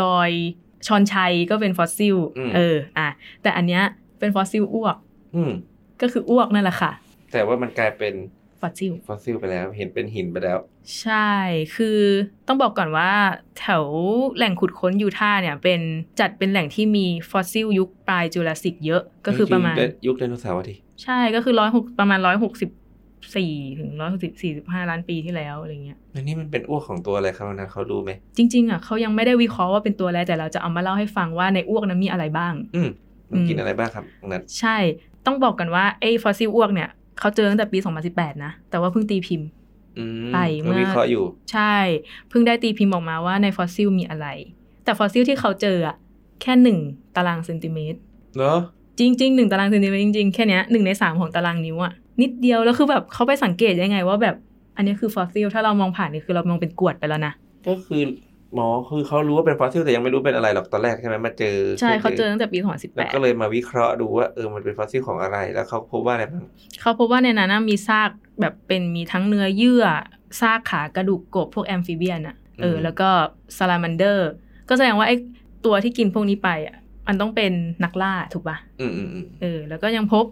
[0.02, 0.30] รอย
[0.86, 3.08] ชอนไชก็เป็นฟอสซิลอืมเออ อะ
[3.42, 3.82] แต่อันเนี้ย
[4.18, 4.96] เป็นฟอสซิลอ้วก
[5.36, 5.52] อืม
[6.02, 6.92] ก็คืออ้วกนั่นแหละค่ะ
[7.32, 8.14] แต่ว่ามันกลายเป็น
[8.60, 10.58] ฟอสซิลฟอสซิลไปแล้วเห็นเป็นหินไปแล้ว
[11.00, 11.30] ใช่
[11.76, 12.00] คือ
[12.48, 13.10] ต้องบอกก่อนว่า
[13.58, 13.84] แถว
[14.36, 15.80] แหล่งขุดค้นยูทาห์เนี่ยเป็น
[16.20, 22.70] จัดเป็นแหล่งที่มีฟอสซิลยุคปลายจูราสสิกเยอะก็คือประมาณยุคไดโนเสาร์อะทีใช่ก็คือร้อยหกประมาณร้อยหกสิบ
[23.36, 32.90] สี่ถึงร้อยหกสิบสี่สิบห้าล้านปีที่แล้วอะไรเงี้ยอันนี้มันเป็นอ้วกของตัวอะไรครับนะเขารู้ไหมจริงๆอะเขายังไม่ได้วิเคราะห์ว่าเป็นตัวอะไรแต่เราจะเอามาเล่าให้ฟังว่าในอ้วกนั้นมีอะไรบ้าง อืม
[33.30, 34.76] มันกินอืมอะไรบ้างครับตรงนั้นใช่
[35.26, 36.88] ต้องบอกกันว่าไอ้ฟอสซิลอ้วกเนี่ย
[37.18, 37.78] เขาเจอตั้งแต่ปี
[38.10, 39.48] 2018 นะ แต่ว่าเพิ่งตีพิมพ์
[39.98, 41.74] อืมไปเมื่อวิเคราะห์อยู่ ใช่
[42.28, 44.26] เพิ่งได้ตีพิมพ์ออกมาว่าในฟอสซิลมีอะไร
[44.84, 45.96] แต่ฟอสซิลที่เขาเจออะ
[46.42, 46.78] แค่หนึ่ง
[47.16, 47.98] ตารางเซนติเมตร
[48.36, 48.54] เหรอ
[48.98, 54.36] จริงๆหนึ่งตารางเซนติเมตรจริงๆ แค่เนี้ยหนึ่งในสามของตารางนิ้วอะนิดเดียวแล้วคือแบบเขาไปสังเกตยังไงว่าแบบ
[54.76, 57.32] อันนี้คือฟอสซิลถ้าเรามองผ่านนี่คือเรามองเป็นกรวดไปแล้วนะ
[57.66, 58.02] ก็คือ
[58.54, 66.44] หมอคือเขารู้ว่าเป็นฟอสซิลแต่ยังไม่รู้เป็นอะไรหรอกตอนแรกใช่ไหมมาเจอ ใช่เขาเจอตั้งแต่ปีแล้วก็2018เลยมาวิเคราะห์ดูว่าเออมันเป็นฟอสซิลของอะไร แล้วเขาพบว่าอะไรบ้าง
[66.80, 69.84] เขาพบว่าในนั้นนะมีซากแบบเป็นมีทั้งเนื้อเยื่อ
[70.40, 73.08] ซากขากระดูกกบพวก amphibian อะเออแล้วก็
[73.56, 74.30] ซาลามันเดอร์
[74.68, 75.16] ก็แสดงว่าไอ้
[75.64, 76.76] ตัวที่กินพวกนี้ไปอะ
[77.08, 77.52] มันต้องเป็น
[77.84, 80.24] นักล่าถูกปะอืมอืมอืมเออ แล้วก็ยังพบ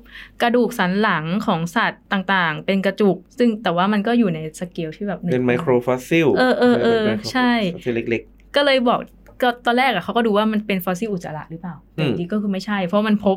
[0.42, 8.22] กระดูกสันหลังของสัตว์ต่างๆ เป็นกระจุก ซึ่งแต่ว่ามันก็อยู่ในสเกลที่แบบหงเป็น microfossil เออเออเออป็น micro ใช่ฟอสซิลเล็ก
[8.56, 9.00] ก็เลยบอก
[9.42, 13.36] ก็ตอนแรกอะเขาก็ดูว่ามันเป็นฟอสซิลอุจจาระหรือเปล่าแต่อืมจริงๆก็คือไม่ใช่ เพราะมันพบ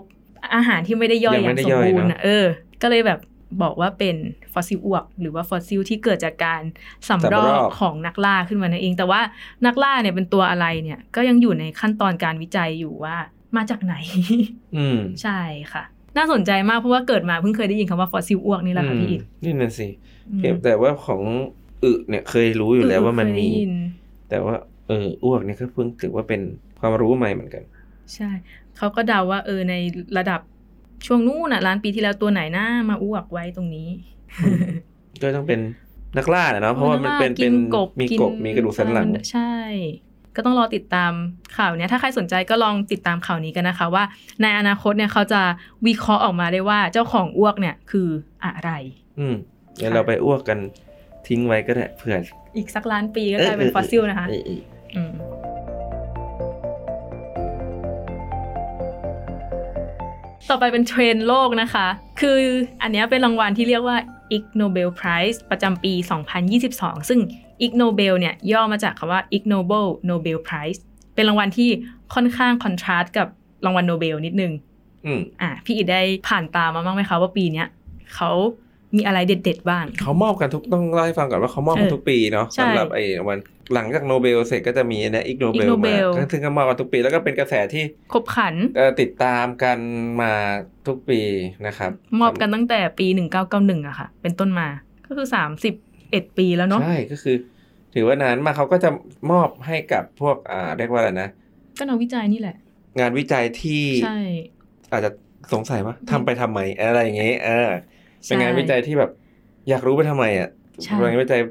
[0.56, 2.46] อาหารที่ไม่ได้ย่อยยังไม่ย่างสมบูรณ์เนอะอะเออ
[2.82, 3.20] ก็เลยแบบ
[3.62, 4.16] บอกว่าเป็น
[4.54, 6.62] ฟอสซิลอ้วก หรือว่าฟอสซิลที่เกิดจากการ
[7.10, 9.22] สำรอกของนักล่าขึ้นมานั่นเอง แต่ว่า
[9.66, 13.16] นักล่าเนี่ยเป็นตัวอะไรเนี่ย ก็ยังอยู่ในขั้นตอนการวิจัยอยู่ว่า
[13.56, 15.40] มาจากไหนๆอืมใช่
[15.74, 15.84] ค่ะ
[16.18, 19.88] น่าสนใจมากเพราะว่าเกิดมาเพิ่งเคยได้ยินคำว่าฟอสซิลอ้วกนี่แหละค่ะพี่อิดอืมนี่นั่นสิ
[20.30, 21.22] อืมเก็บแต่ว่าของ
[21.84, 23.74] อึเนี่ยเคยรู้อยู่แล้วว่ามันเคยมีได้ยิน
[24.30, 24.56] แต่ว่า
[24.88, 26.42] เอออ้วกเนี่ยก็เพิ่งถือว่าเป็น
[26.80, 27.64] ความรู้ใหม่เหมือนกัน
[28.16, 28.30] ใช่
[28.78, 29.76] เขาก็เดาว่าเออใน
[30.18, 30.42] ระดับ
[31.06, 33.90] ช่วงนู้นน่ะล้านปีที่แล้วตัวไหนหน้ามาอ้วกไว้ตรงนี้
[35.22, 35.60] ก็ต้องเป็น
[36.18, 39.54] นักล่าแหละเนาะเพราะว่ามันเป็นกิเป็นกบมีกิกบมีกระดูกสันหลังใช่
[40.36, 41.12] ก็ต้องรอติดตาม
[41.58, 44.04] ข่าวเนี้ยถ้าใครสนใจก็ลองติดตามข่าวนี้กันนะคะ ว่า
[44.42, 45.42] ในอนาคตเนี่ยเขาจะ
[45.88, 48.10] วิเคราะห์ออกมาได้ว่าเจ้าของอ้วกเนี่ยคือ
[48.46, 48.72] อะไร
[49.20, 49.36] อืม
[49.78, 50.60] เดี๋ยวเราไปอ้วกกัน
[51.28, 52.18] ทิ้งไว้ก็ได้เผื่อ
[52.58, 54.62] อีกสักล้านปีก็กลายเป็นฟอสซิลนะคะเออเออ
[54.96, 55.12] อืม
[60.50, 61.88] ต่อไปเป็นเทรนด์โลกนะคะ
[62.20, 62.40] คือ
[62.82, 63.98] อันเนี้ยเป็นรางวัลที่เรียกว่า
[64.36, 65.94] Ig Nobel Prize ประจำปี
[66.52, 67.20] 2022 ซึ่ง
[67.66, 70.80] Ig Nobel เนี่ยย่อมาจากคำว่า ignoble Nobel Prize
[71.16, 71.70] เป็นรางวัลที่
[72.14, 73.28] ค่อนข้างคอนทราสต์กับ
[73.66, 74.52] รางวัลโนเบลนิดนึง
[75.06, 77.68] อืมอะพี่อิดได้ผ่านตามมาบ้างไหมคะว่าปีเนี้ย
[78.16, 78.32] เขา
[78.96, 83.40] มีอะไรเด็ด ๆ บ้าง เขามอบกันทุกต้องเล่าให้ฟังก่อนว่าเขามอบกันเออทุกปีเนาะใช่สำหรับไอ้วัน
[83.74, 89.80] หลังจากโนเบลเสร็จก็จะมีนะอีกโนเบ Ig ล Nobel มาก็ถึงก็มอบกันทุกปี แล้วก็เป็นกระแสที่คบขันเอ่อติดตามกัน
[90.22, 90.34] มา
[90.88, 91.22] ทุกปี
[91.68, 93.08] นะครับ มอบกันตั้งแต่ปี
[93.48, 94.68] 1991อะค่ะ เป็นต้นมา
[95.08, 95.28] ก็คือ
[95.82, 97.36] 31 ปีแล้วเนาะใช่ก็คือ
[97.94, 98.90] ถือว่านานมากเขาก็จะ
[99.32, 101.30] มอบให้กับพวกอ่าเรียกว่าอะไรนะ
[101.78, 102.56] ก็นักวิจัยนี่แหละ
[103.00, 104.20] งานวิจัยที่ใช่
[104.92, 105.12] อาจจะ
[105.54, 107.93] สงสัยว่าทำไปทำไมอะไรอย่างเงี้ยเออใช่
[108.28, 109.12] เป็นงานวิจัยที่แบบ
[109.70, 110.50] อยากรู้ไปทำไมอะ
[110.84, 111.42] ใช่เป็นงานวิจัย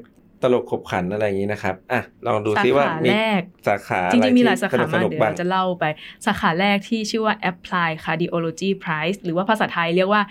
[0.41, 5.85] ตลกขบขันอะไรอย่างงี้นะครับอะลองดูสาซิว่าขามีแรกสาขาจอะไรริงๆมีที่หลายสาขาสมากนุกเดี๋ยวบ้างเราจะเล่าไป
[6.25, 10.21] สาขาแรกที่ชื่อว่า Apply Cardiology Prize หรือว่าภาษาไทยเรียกว่า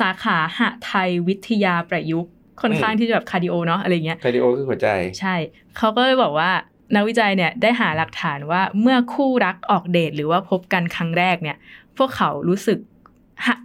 [0.00, 4.88] สาขาหทัยวิทยาประยุกต์ค่อนข้างที่จะแบบ cardio เนาะอะไรเงี้ย cardio คือหัวใจ
[5.20, 5.34] ใช่
[5.76, 6.50] เขาก็เลยบอกว่า
[6.94, 11.56] นักวิจัยเนี่ยได้หาหลักฐานว่าเมื่อคู่รักออกเดทหรือว่าพบกันครั้งแรกเนี่ย
[11.98, 12.84] พวกเขารู้สึกหะ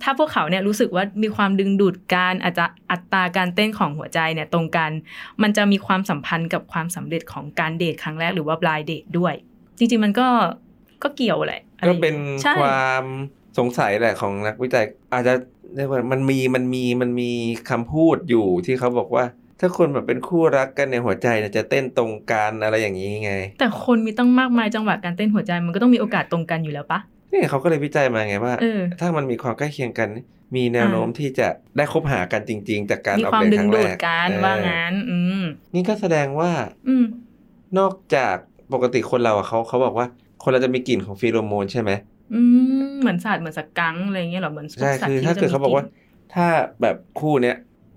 [0.03, 4.91] ถ้าพวกเขาเนี่ยรู้สึกว่ามีความดึงดูดการอาจจะอัตราการเต้นของหัวใจเนี่ยตรงกัน
[5.41, 9.33] มันจะมีความสัมพันธ์กับความสำเร็จของการเดทครั้งแรกหรือว่า blind date ด้วย
[9.77, 10.27] จริง ๆ มันก็
[11.03, 13.05] ก็เกี่ยวแหละอะไรก็อย่างเป็นใช่ความ
[13.57, 15.33] สงสัยแหละของนักวิจัย อาจจะ
[15.75, 17.31] เรียกว่ามันมีมันมีมันมี
[17.69, 19.25] คำพูดอยู่ที่เขาบอกว่า
[19.59, 26.99] ถ้าคนแบบเป็นคู่รักกันในยหัวใจเนี่ยจะเต้นตรงกันอะไรอย่างนี้ไง แต่คนมีตั้งมากมายจังหวะการเต้นหัวใจมันก็ต้องมีโอกาสตรงกันอยู่แล้วปะ
[27.35, 30.09] นี่เขาก็เลยวิจัยมาไงว่าเออถ้ามันมีความใกล้เคียงกัน
[30.55, 35.43] มีแนวโน้มที่จะได้คบหากันจริง ๆ จากการมีออกความเดทดึคงรั้งดูแรดกกันเออว่างั้นอืม
[35.75, 36.51] นี่ก็แสดงว่า
[36.87, 37.05] อืม
[37.79, 38.35] นอกจาก
[38.73, 40.07] ปกติคนเราอะเขาเขาบอกว่า
[40.43, 41.91] คนเราจะมีกลิ่นของฟีโรโมนใช่ไหม
[42.33, 42.41] อื
[42.89, 45.85] มเหมือนสัตว์เหมือนสกังอะไรเงี้ยเหรอเหมือนใช่สัตว์คือที่ถ้าเกิดจะมีเขาบอกว่า
[46.33, 46.47] ถ้า
[46.81, 47.55] แบบคู่เนี้ย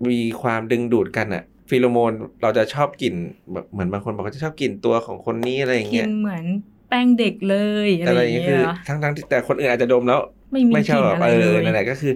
[0.09, 3.15] มีความดึงดูดกันอะฟีโรโมนเราจะชอบกลิ่น
[3.53, 6.45] แบบเหมือนบางคนบอกว่าจะชอบกลิ่นตัวของคนนี้อะไรอย่างกิเงี้นยเหมือน
[6.89, 10.19] แป้งเด็กเลยอะอะไรไรอย่างเงี้เงี้ยคือยเหรอทั้งทั้งที่แต่คนอื่นอาจจะดมแล้ว
[10.51, 12.13] ไม่มีไม่กชอลิ่นบอะไรเอเลอยนั่นแหละก็คือ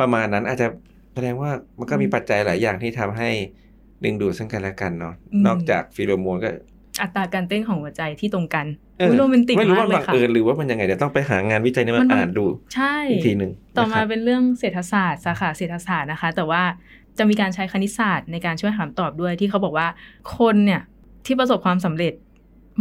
[0.00, 0.66] ประมาณนั้นอาจจะ
[1.14, 3.30] แสดงว่ามันก็มีอืมปัจจัยหลายอย่างที่ทำให้
[4.04, 6.50] ดึงดูดซึ่งกันและกันเนาะอืมนอกจากฟีโรโมนก็
[7.02, 8.66] อัตราการเต้นของหัวใจที่ตรงกัน
[8.98, 16.62] เอออุ๊ยโรแมนติกไม่รู้มาว่ากเลบัยงค่ะเอิญหรือว่ามันยังไงเดี๋ยวต้องไปหางานวิจัยนี้มัมานบังอ่านดูใช่อีกทีหนึ่งต่อมานะครับเป็นเรื่องเศรษฐศาสตร์สาขาเศรษฐศาสตร์นะคะ แต่ว่า
[17.18, 19.88] จะมีการใช้คณิตศาสตร์ในการช่วยหาคำตอบด้วยที่เขาบอกว่า
[20.38, 20.82] คนเนี่ย
[21.26, 22.12] ที่ประสบความสำเร็จ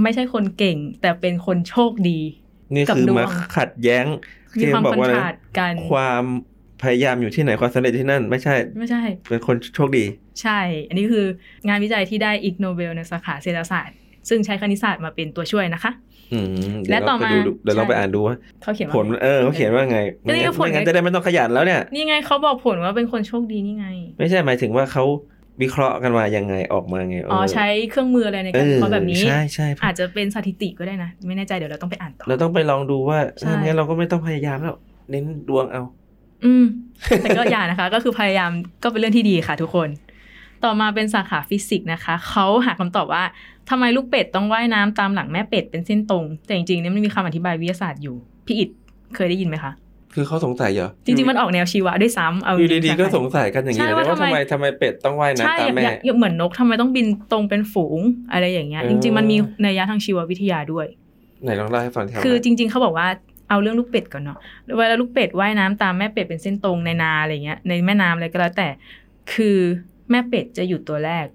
[0.04, 2.20] ไม่ใช่คนเก่ง แต่เป็นคนโชคดี
[2.74, 3.28] นี่กับคือดวงมา
[3.58, 4.06] ขัดแย้ง
[4.58, 6.24] มีที่ความบอกคอนว่าทอะไรราดกันความ
[6.84, 10.06] พยายามอยู่ที่ไหนความสำเร็จที่นั่น ไม่ใช่ ไม่ใช่ เป็นคนโชคดี
[10.42, 11.26] ใช่ อันนี้คือ
[11.68, 13.96] งานวิจัยที่ได้อีกโนเบลในสาขาเศรษฐศาสตร์
[14.30, 15.92] ซึ่งใช้คณิตศาสตร์มาเป็นตัวช่วยนะคะ
[16.34, 23.88] อืมและเดี๋ยวต่อเราไปมาดูเดี๋ยวเราใช่ไปอ่านดูว่าเขาเขียนว่าผลเออเขาเขียนว่าไงก็นี่ก็ผลไม่งั้นไงจะได้ไม่ต้องขยันแล้วเนี่ยนี่ไงเขาบอกผลว่าเป็นคนโชคดีนี่ไง
[24.20, 25.04] ไม่ใช่หมายถึงว่าเขา
[25.62, 34.78] วิเคราะห์กันมายังไงออกมาไงเอ๋อใช้เครื่องมืออะไรในการวิเคราะห์แบบนี้ใช่ใช่อาจจะเป็นสถิติก็ได้นะ ไม่แน่ใจเดี๋ยวเราต้องไปอ่านต่อเราต้องไปลองดูว่าใช่ถ้างั้นเราก็ไม่ต้องพยายามแล้ว
[35.10, 35.84] เน้นดวงเอา
[36.46, 36.66] อืม
[37.22, 38.52] แต่ก็อย่านะคะ ก็คือพยายาม
[38.84, 39.90] ก็เป็นเรื่องที่ดีค่ะทุกคน
[40.64, 43.24] ต่อมาเป็นสาขาฟิสิกส์นะคะเขาหาคำตอบว่า
[43.70, 48.70] ทำไมลูกเป็ดต้องว่ายน้ำตามหลังแม่เป็ดเป็นเส้นตรง แต่จริงๆเนี่ยมันมีคำอธิบายวิทยาศาสตร์อยู่พี่อิด
[49.16, 49.72] เคยได้ยินไหมคะ
[50.14, 58.00] คือเขาสงสัยเหรอ จริง ๆ มันออกแนวชีวะด้วยซ้ำเอาอยู่จริดีๆๆก็สงสัยกันอย่างนี้ใช่เลยว่าว่าทำทำไมไมทำไมเป็ดต้องว่ายน้ำใช่ตามอย่าแม่อย่าอย่าเหมือนนกทำไมต้องบินตรงเป็นฝูง
[58.32, 60.86] อะไรอย่างเงี้ยเออจริง ๆ มันมีนัยยะทางชีววิทยาด้วย
[61.44, 63.08] ไหนลองเล่าให้ฟังทีละคือหน่ยจริง ๆเขาบอกว่า
[63.50, 64.38] เอาเรื่องลูกเป็ดก่อนเนาะ
[64.78, 68.68] เวลาลูกเป็ดว่ายน้ำตามแม่เป็ดเป็นเส้นตรงในนาอะไรเงี้ยในแม่น้ำอะไรก็แล้วแต่
[69.34, 69.58] คือ
[70.12, 71.26] แม่เป็ดจะอยู่ตัวแรก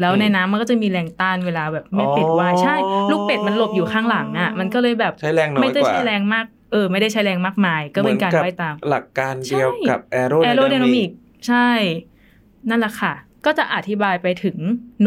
[0.00, 2.76] แล้วในน้ำมันก็จะมีแรงต้านเวลาแบบแม่เป็ดว่ายใช่
[3.10, 11.10] ลูกเป็ดมันหลบอยู่ข้างหลังอะ มันก็เลยแบบใช้แรงน้อยไม่ได้กว่าใช้แรงมากเออ ไม่ได้ใช้แรงมากมาย ก็เป็นการหมือว่ายตาม หลักการเดียวใช่กับแอโรแอโรไดนามิก
[11.48, 11.70] ใช่
[12.68, 13.14] นั่นแหละค่ะ
[13.46, 14.56] ก็จะอธิบายไปถึง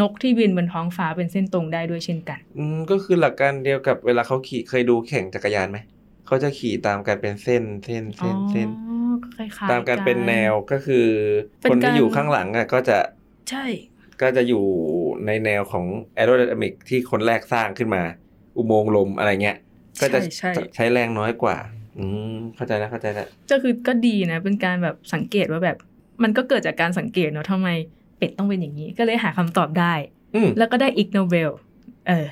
[0.00, 5.78] นกที่บินบนท้องฟ้าเป็นเส้นตรงได้ด้วยเช่นกัน อืมก็คือหลักการเดียวกับเวลาเขาขี่เคยดูแข่งจักรยานไหม
[6.26, 8.96] เขาจะขี่ตามกันเป็นเส้นเส้นเส้นเส้นอ๋อ
[9.36, 11.06] คล้ายๆตามกันเป็นแนวก็คือ
[11.60, 12.98] เป็นคนการที่อยู่ข้างหลังอะก็จะ
[13.50, 13.64] ใช่
[14.22, 14.64] ก็จะอยู่
[15.26, 18.02] ในแนวของแอโรไดนามิกที่คนแรกสร้างขึ้นมา
[18.56, 19.56] อุโมงค์ลมอะไรเงี้ย
[20.00, 21.56] ก็จะใช่ใช่ใช้แรงน้อยกว่า
[21.98, 25.76] อืมเข้าใจแล้วเข้าใจแล้วก็คือก็ดีนะ เป็นการแบบสังเกตว่าแบบ
[26.22, 27.68] มันก็เกิดจากการสังเกตเนาะทำไม
[28.18, 29.92] เป็ดต้องเป็นอย่างนี้ ก็เลยหาคำตอบได้
[30.34, 31.50] อืมแล้วก็ได้อีกโนเบล
[32.08, 32.26] เออ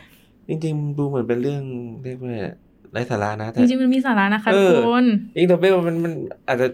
[0.49, 1.63] จริงๆ ดูเหมือนเป็นเรื่อง
[2.05, 2.35] เรียกว่า
[2.93, 5.05] ไร้สาระนะแต่จริงๆมันมีสาระนะคะเอทุอกคน
[5.37, 6.13] อิงโนเบลมันมัน
[6.49, 6.67] อาจจะ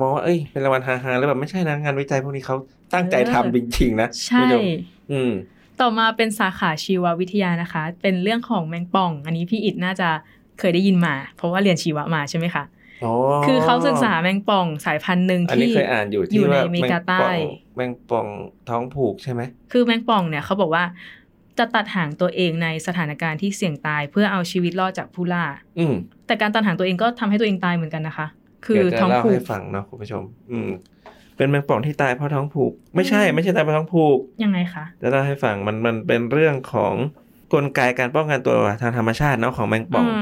[0.00, 2.56] มองว่าเอ้ยเป็นรางวัลฮาๆแล้วแบบไม่ใช่นะงานวิจัยพวกนี้เขา
[2.94, 4.62] ตั้งใจทำจริงๆนะใช่คุณผู้ชม
[5.12, 5.30] อืม
[5.80, 10.08] ต่อมาเป็นสาขาชีววิทยานะคะ เป็นเรื่องของแมงป่อง อันนี้พี่อิดน่าจะ
[10.58, 12.64] เคยได้ยินมา เพราะว่าเรียนชีวะมาใช่ไหมคะ
[13.04, 13.12] อ๋อ
[13.46, 17.28] คือเขาศึกษาแมงป่องสายพันธุ์หนึ่งอันนี้ที่เคยอ่านอยู่อที่ยู่ในว่าอเมริกาใต้
[17.76, 18.26] แมงป่อง
[18.68, 20.84] ท้องผูกใช่ไหม คือแมงป่องเนี่ยเขาบอกว่า
[21.58, 25.44] จะตัดหางตัวเองในสถานการณ์ที่เสี่ยงตายเพื่อเอาชีวิตรอดจากผู้ล่า
[25.78, 25.94] อืม
[26.26, 28.26] แต่การตัดหางตัวเองก็ทำให้ตัวเองตายเหมือนกันนะคะ
[28.64, 30.70] คือเดี๋ยวจะท้องเล่าผูให้กฟังเนาะคุณผู้ชม อืม
[31.36, 36.94] เป็นแมงป่องที่ตายเพราะท้องผูก ไม่ใช่อืมไม่ใช่ตายเพราะท้องผูกยังไงคะจะเล่าให้ฟังมันมันเป็นเรื่องของ
[37.54, 40.18] กลไกการป้องกันตัวทางธรรมชาติเนาะของแมงป่องม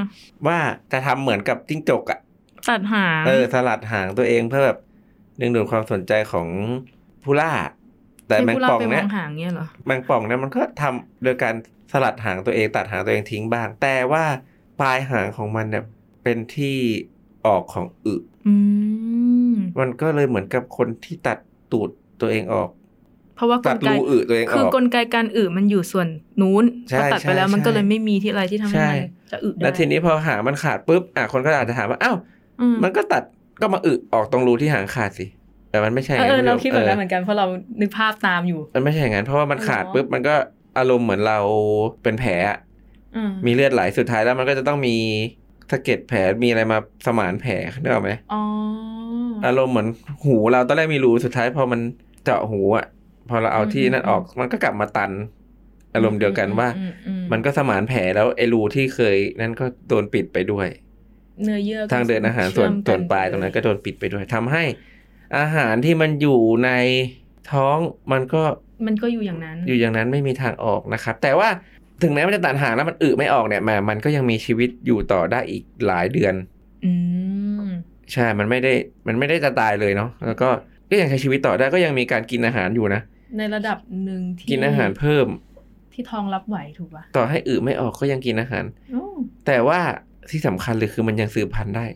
[0.47, 0.59] ว่า
[0.93, 2.19] จะทำเหมือนกับจิ้งจกอะ
[2.69, 4.79] ตัดหางเออสลัดหางตัวเองเพื่อแบบ
[5.41, 6.49] ดึงดูดความสนใจของ
[7.25, 7.53] ผู้ล่า
[8.27, 11.55] แต่ให้แมงผู้ล่าป่องไปมเนี่อยงหางเนี่ยเหรอแมงป่องเนี่ยมันก็ทำโดยการ
[11.93, 14.25] สลัดหางตัวเองตัดหางตัวเองทิ้งบ้าง แต่ว่า
[14.81, 15.85] ปลายหางของมันเนี่ย
[16.23, 16.79] เป็นที่
[17.47, 18.15] ออกของอึ
[18.47, 18.55] อื
[19.53, 21.39] มมันก็เลยเหมือนกับคนที่ตัด
[21.73, 22.69] ตูดตัวเองออก
[23.37, 26.09] เพราะว่ากตัลดไกรูอึตัวเองอคืออกกลไกการอึมันอยู่ส่วน
[26.41, 28.97] นู้นใช่พอตัดไปแล้วใช่มันก็เลยใช่ไม่มีที่อะไรที่ทำให้ใช่มั
[29.29, 32.17] นจะอึได้แล้วทีนี้พอหางมันขาดปุ๊บอะคนก็อาจจะถามว่าอ้าว
[32.61, 33.23] อืมมันก็ตัด
[33.61, 35.27] ก็มาอึออกตรงรูที่หางขาดสิ
[35.71, 37.47] แต่มันไม่ใช่เออเออไงเราคิดแบบนั้นเอเหอมือนกันเพราะเรา
[37.81, 40.35] นึกภาพตามอยู่ มันไม่ใช่อย่างนั้นเพราะว่ามันขาดอ๋อปุ๊บมันก็
[40.79, 41.39] อารมณ์เหมือนเรา
[42.03, 42.59] เป็นแผลอะ
[43.17, 44.97] อืมมีเลือดไหลสุดท้ายแล้วมันก็จะต้องมี
[45.71, 48.43] สะเก็ดแผลมีอะไรมาสมานแผลนึกออกไหมอ๋อ
[49.47, 49.89] อารมณ์เหมือน
[50.25, 51.81] หูเราตอนแรกมีรูสุดท้ายพอมัน
[52.25, 52.87] เจาะหูอะ
[53.29, 55.11] พอเราเอาที่นั่นออกมันก็กลับมาตัน
[55.95, 60.69] อารมณ์เดียวกันว่าอือือืมันก็สมานแผลแล้วไอ้รูที่เคย นั่นก็โดนปิดไปด้วย
[61.43, 64.65] เนื้อเยื่อก็ทางเดินอาหารส่วนเชื่อมกัส่วนปลายตรงนั้นก็โดนปิดไปด้วยทำให้
[65.39, 66.71] อาหารที่มันอยู่ใน
[67.53, 67.79] ท้อง
[68.13, 68.43] มันก็
[68.87, 71.49] มันก็อยู่อย่างนั้น อยู่อย่างนั้นไม่มีทางออกนะครับ แต่ว่า
[72.03, 76.35] ถึงแม้มันจะตัดหางแล้วมันอึไม่ออกเนี่ยแหมมันก็ยังมีชีวิตอยู่ต่อได้อีกหลายเดือน
[76.85, 76.93] อื
[77.67, 77.69] ม
[78.13, 78.73] ใช่ มันไม่ได้
[79.07, 80.49] มันไม่ได้จะตายเลยเนาะ แล้วก็
[80.91, 83.01] ก็ยังใช้ชีวิตต่อได้ ก็ยังมีการกินอาหารอยู่นะ
[83.39, 85.27] ในระดับหนึ่งที่ กินอาหารเพิ่ม
[85.93, 89.05] ที่ท้องรับไหวถูกปะต่อให้อึไม่ออกก็ยังกินอาหารโอ้
[89.47, 89.81] แต่ว่า
[90.31, 91.87] ที่สำคัญเลยคือมันยังสืบพันธุ์ได้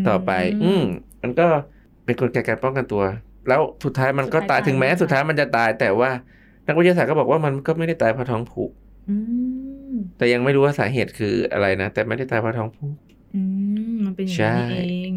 [0.00, 0.30] มต่อไป
[0.64, 0.82] อืม
[1.22, 1.46] มันก็
[2.04, 3.02] เป็นกลไกการป้องกันตัว
[3.48, 6.10] แล้วสุดท้ายมันก็สุดท้ายตาย ถึงแม้ตายสุดท้ายมันจะตาย แต่ว่า
[6.66, 8.85] นักวิทยาศาสตร์ก็บอกว่ามันก็ไม่ได้ตายเพราะท้องผูกอืม
[10.16, 12.94] แต่ยังไม่รู้ว่าสาเหตุคืออะไรนะ แต่ไม่ได้ตายเพราะท้องผูก
[13.34, 13.42] อื
[13.92, 15.14] มมันเป็นอย่างใช่นี้นี่เอง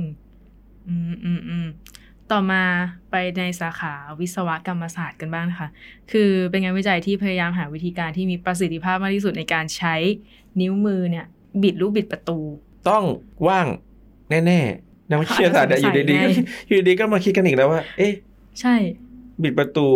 [0.87, 1.67] อืมอืมอืม
[2.31, 2.63] ต่อมา
[3.11, 5.69] ไปในสาขาวิศวกรรมศาสตร์กันบ้างนะคะ
[6.11, 9.95] คือเป็นงานวิจัยที่พยายามหาวิธีการที่มีประสิทธิภาพมากที่สุดในการใช้
[10.61, 11.25] นิ้วมือเนี่ย
[11.63, 12.39] บิดลูกบิดประตู
[12.89, 13.03] ต้อง
[13.47, 13.67] ว่าง
[14.29, 18.13] แน่ๆนักวิทยาศาสตร์เนี่ยอยู่ดีๆก็ใส่ไงอยู่ดีๆก็มาคิดกันอีกแล้วว่า เอ๊ะ
[18.61, 18.75] ใช่
[19.43, 19.87] บิดประตู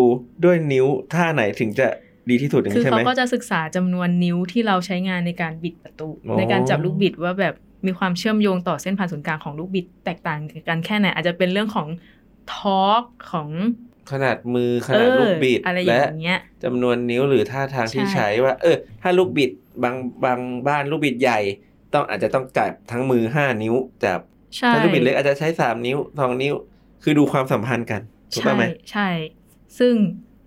[0.43, 1.87] ด้วยนิ้วท่าไหนถึงจะ
[2.29, 7.53] ดีที่สุดอย่างคือนี้ใช่เขาไหมก็จะศึกษาจำนวนนิ้วที่เราใช้งานในการบิดประตูอ๋อในการจับลูกบิดว่าแบบ
[7.85, 11.87] มีความเชื่อมโยงต่อเส้นผ่านศูนย์กลางของลูกบิดแตกต่างกันแค่ไหน อาจจะเป็นเรื่องของ
[12.53, 13.49] ทอร์กของ
[14.11, 19.51] ขนาดมือขนาดลูกบิดเอออะไรอและย่างเงี้ยจำนวนนิ้วหรือท่าทางที่ใช่ใช้ว่า เออ ถ้าลูกบิด
[19.83, 21.39] บางบางบ้านลูกบิดใหญ่
[21.93, 24.19] ต้องอาจจะต้องจับทั้งมือห้านิ้วจับ
[24.57, 26.53] ใช่ถ้าลูกบิดเล็กอาจจะใช้สามนิ้วสองนิ้ว
[27.03, 28.01] คือดูความสัมพันธ์กัน
[28.33, 29.09] ถูกใช่ต้องไหมใช่
[29.79, 29.93] ซึ่ง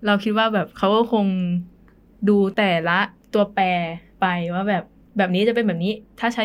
[0.06, 1.26] เราคิดว่าแบบเขาก็คง
[2.28, 2.98] ดูแต่ละ
[3.34, 3.64] ตัวแปร
[4.20, 4.84] ไปว่าแบบ
[5.18, 6.44] แบบนี้จะเป็นแบบนี้ ถ้าใช้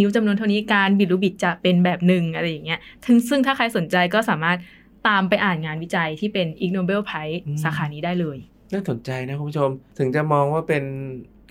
[0.00, 4.58] นิ้วจำนวนเท่านี้การบิดลูกบิดจะเป็นแบบหนึ่งอะไรอย่างเงี้ยถึงซึ่งถ้าใครสนใจก็สามารถ
[5.08, 8.38] ตามไปอ่านงานวิจัยที่เป็น Ig Nobel Prize สาขานี้ได้เลย
[8.72, 10.84] น่าสนใจนะคุณผู้ชม ถึงจะมองว่าเป็น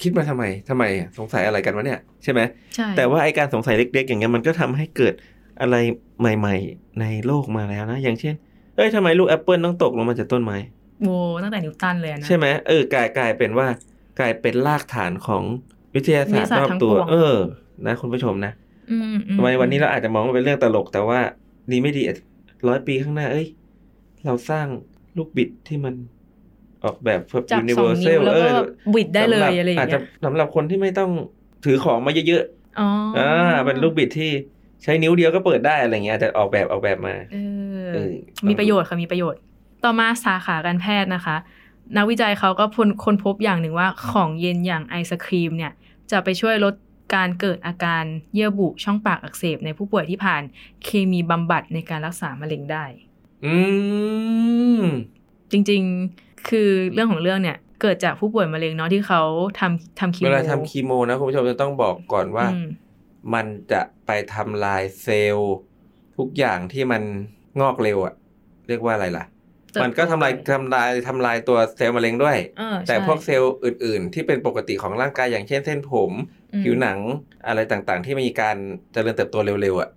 [0.01, 2.41] คิดมาทำไมทำไมอะสงสัยอะไรกันวะเนี่ยใช่ไหม
[2.75, 5.13] ใช่แต่ว่าไอการสงสัยเล็ก ๆ อย่างเงี้ยมันก็ทำให้เกิด
[5.61, 5.75] อะไร
[6.19, 8.35] ใหม่ ๆ ในโลกมาแล้วนะ อย่างเช่น
[8.75, 10.57] เอ้ยทำไมลูกแอปเปิลต้องตกลงมาจากต้นไม้
[11.03, 11.09] โว
[11.43, 13.67] ตั้งแต่นิวตันเลยอะนะ ใช่ไหมเออกลายกลายเป็นว่า
[14.19, 15.43] กลายเป็นรากฐานของ
[15.95, 17.35] วิทยาศาสตร์วิทยาศาสตร์รอบทั้งตัวปวงเออ
[17.87, 18.53] นะคุณผู้ชมนะ
[18.91, 21.19] อืมอืมทำไมวันนี้เราอาจจะมองว่าเป็นเรื่องตลก แต่ว่า
[21.71, 22.01] ดีไม่ดี
[22.67, 23.47] ร้อยปีข้างหน้า เอ้ย
[24.25, 24.67] เราสร้าง
[25.17, 25.93] ลูกบิดที่มัน
[26.83, 28.49] ออกแบบแบบจับยูนิสเวอองร์แซนิ้วลแล้วเอก็
[28.87, 31.11] อบิดได้เลยสำหบอะไรอย่าอาจงจะเงี้ยสำหรับคนที่ไม่ต้อง
[31.65, 32.43] ถือของมาเยอะ
[32.79, 34.31] อ๋อๆออ่าเป็นลูกบิดที่
[34.83, 37.37] ใช้นิ้วเดียวก็เปิดได้อะไรเงี้ยอาจจะออกแบบออกแบบมาเอ
[37.85, 38.09] อเออ
[38.49, 39.39] มีประโยชน์ค่ะมีประโยชน์
[39.83, 41.35] ต่อมาสาขาการแพทย์นะคะ
[41.97, 45.71] นักวิจัยเขาก็ค้นค้นพบอย่างหนึ่งว่าของเย็นอย่างไอศครีมเนี่ย
[46.11, 46.73] จะไปช่วยลด
[47.15, 50.41] การเกิดอาการเยื่อบุช่องปากอักเสบในผู้ป่วยที่ผ่าน
[50.83, 52.85] เคมีบำบัดในการรักษามะเร็งได้
[53.45, 53.55] อื
[54.79, 54.81] ม
[55.51, 59.21] จริงๆ คือเรื่องของเรื่องเนี่ย เกิดจากผู้ป่วยมะเร็งเนาะที่เขา
[59.59, 62.67] ทำทำคีโม เวลาทำคีโมนะคุณผู้ชมจะต้องบอกก่อนว่าอืม
[63.33, 65.55] มันจะไปทำลายเซลล์
[66.17, 67.01] ทุกอย่างที่มัน
[67.61, 68.13] งอกเร็วอะ
[68.67, 69.32] เรียกว่าอะไรล่ะเติบโต
[69.83, 76.11] มันก็ทำลายทำลายทำลายตัวเซลล์มะเร็งด้วยเออแต่ใช่พวกเซลล์อื่น ๆ ที่เป็นปกติของร่างกายอย่างเช่นเส้นผม
[76.53, 76.99] อืมผิวหนัง
[77.47, 78.57] อะไรต่างๆ ที่มีการ
[78.93, 79.89] เจริญเติบโตเร็วๆอะ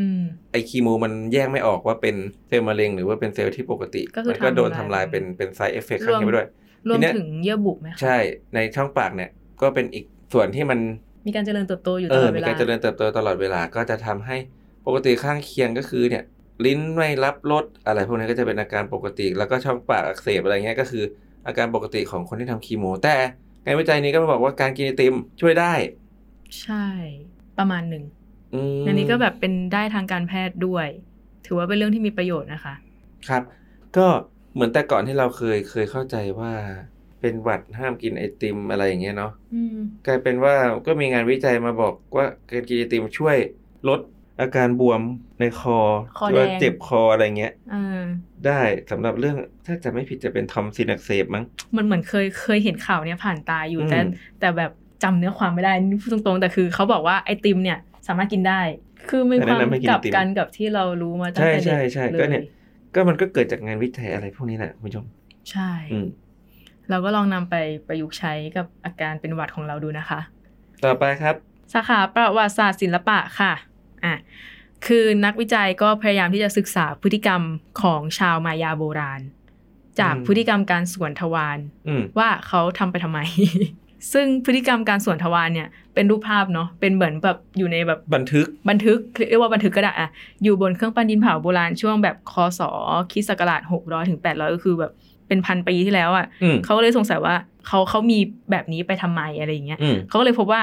[0.00, 2.16] อืมไอคีโมมันแยกไม่ออกว่าเป็น
[2.48, 6.46] เซลล์มะเร็งหรือว่าเป็นเซลล์ที่ปกติก็คือมันก็โดนทำทำลายเป็นเป็น side effect ข้างเคียงรวมไปด้วย
[6.88, 8.16] รวมทีเนี้ยถึงเยื่อบุไหมคะใช่
[8.54, 9.30] ในช่องปากเนี่ย
[9.62, 10.78] ก็เป็นอีกส่วนที่มัน
[11.26, 14.36] มีการเจริญเติบโตอยู่เอตลออดเวมีลาการเจริญเติบโตตลอดเวลาก็จะทำให้
[14.86, 16.24] ปกติข้างเคียงก็คือเนี่ย
[16.64, 21.04] ลิ้นไม่รับรสอะไรพวกนี้ก็จะเป็นอาการปกติ แล้วก็ช่องปากอักเสบอะไรเงี้ยก็คือ
[21.46, 23.16] อาการปกติของคนที่ทำคีโม แต่
[23.64, 25.72] งานวิจัยนี้ก็มาบอกว่าการกินไอติมช่วยได้
[26.60, 26.86] ใช่
[27.58, 28.04] ประมาณหนึ่ง
[28.54, 30.86] อืมอันนี้ก็แบบเป็นได้ทางการแพทย์ด้วย
[31.46, 32.74] ถือว่าเป็นเรื่องที่มีประโยชน์นะคะ
[33.28, 33.42] ครับ
[33.96, 34.06] ก็
[34.54, 36.52] เหมือนแต่ก่อนที่เราเคยเคยเข้าใจว่า
[37.20, 40.54] เป็นหวัดห้ามกินไอติมอะไรอย่างเงี้ยเนาะอืมกลายเป็นว่า
[40.86, 43.36] ก็มีงานวิจัยมาบอกว่าการกินไอติมช่วย
[43.88, 44.00] ลด
[44.40, 45.00] อาการบวม
[45.40, 45.78] ในคอ
[46.18, 48.02] คอหรือว่าแดง เจ็บคออะไรเงี้ย เออ
[48.46, 51.44] ได้สำหรับเรื่องถ้าจะไม่ผิดจะเป็นทอมซินอักเสบมั้ง
[51.76, 54.00] มันเหมือนเคยเคยเห็นข่าวเนี้ยผ่านตาอยู่อืม แต่
[54.40, 54.70] แต่แบบ
[55.02, 58.60] จำเนื้อความไม่ได้นี่พูดตรงๆ แต่คือเขาบอกว่าไอติมเนี่ยสามารถกินได้
[59.08, 62.42] คือมีความกลับกันกับที่เรารู้มาตั้งใช่แต่เด็กใช่ใช่เลก็เนี่ย
[62.94, 65.04] ก็มันก็เกิดจากงานวิจัยอะไรพวกนี้แหละคุณผู้ชม
[65.50, 66.06] ใช่ อืม
[66.90, 67.54] เราก็ลองนำไป
[67.88, 70.20] ประยุกต์ใช้กับอาการเป็นหวัดของเราดูนะคะ
[70.84, 71.34] ต่อไปครับ
[71.72, 73.52] สาขาประวัติศาสตร์ศิลปะค่ะ
[74.04, 74.16] อะ
[74.86, 77.42] คือนักวิจัยก็พยายามที่จะศึกษาพฤติกรรม
[77.82, 79.20] ของชาวมายาโบราณ
[80.00, 83.18] จากอืมพฤติกรรมการสวนทวารอืมว่าเขาทำไปทำไม
[84.12, 90.10] ซึ่งพฤติกรรมการสวนทวารเนี่ย เป็นรูปภาพเนาะเป็นเหมือนแบบอยู่ในแบบบันทึกบันทึกเรียกว่าบันทึกก็ได้อะ
[90.42, 92.60] อยู่บนเครื่องปั้นดินเผาโบราณช่วงแบบคศ
[93.10, 94.92] คริสต์ศักราช600ถึง800ก็คือแบบ
[95.28, 97.34] เป็นพันปีที่แล้วอะอืมเขาก็เลยสงสัยว่า
[97.66, 98.18] เขาเขามี
[98.50, 100.62] แบบนี้ไปทำไมอะไรอย่างเงี้ยอืมเขาก็เลยพบว่า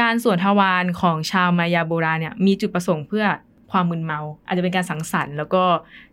[0.00, 3.24] การสวนทวารของชาวมายาโบราณเนี่ยมีจุดประสงค์เพื่อ
[3.70, 5.64] ความมึนเมา อาจจะเป็นการสังสรรค์แล้วก็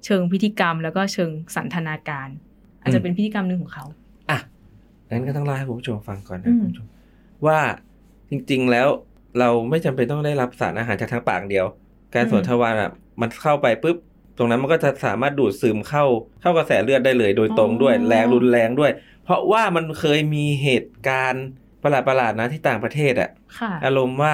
[0.05, 2.27] เชิงพิธีกรรม แล้วก็เชิงสันทนาการ
[2.81, 3.85] อาจจะเป็นพิธีกรรมหนึ่งของเขา
[4.29, 4.39] อะ
[5.09, 6.87] งั้นก็ต้องเล่าให้คุณผู้ชมฟังก่อนอืนะมคุณผู้ชม
[7.45, 7.59] ว่า
[8.29, 8.87] จริง ๆ แล้ว
[9.39, 11.65] เราไม่จำเป็นต้องได้รับสารอาหารจากทางปากเดียว
[12.15, 12.91] การสวนทวารอะ
[13.21, 13.97] มันเข้าไปปุ๊บ
[14.37, 16.05] ตรงนั้นมันก็จะสามารถดูดซึมเข้า
[16.41, 18.91] เข้ากระแสเลือดได้เลย โดยตรงด้วยแรงรุนแรงด้วย
[19.23, 21.45] เพราะว่ามันเคยมีเหตุการณ์
[21.83, 24.33] ประหลาดๆนะที่ต่างประเทศอะค่ะ อารมณ์ว่า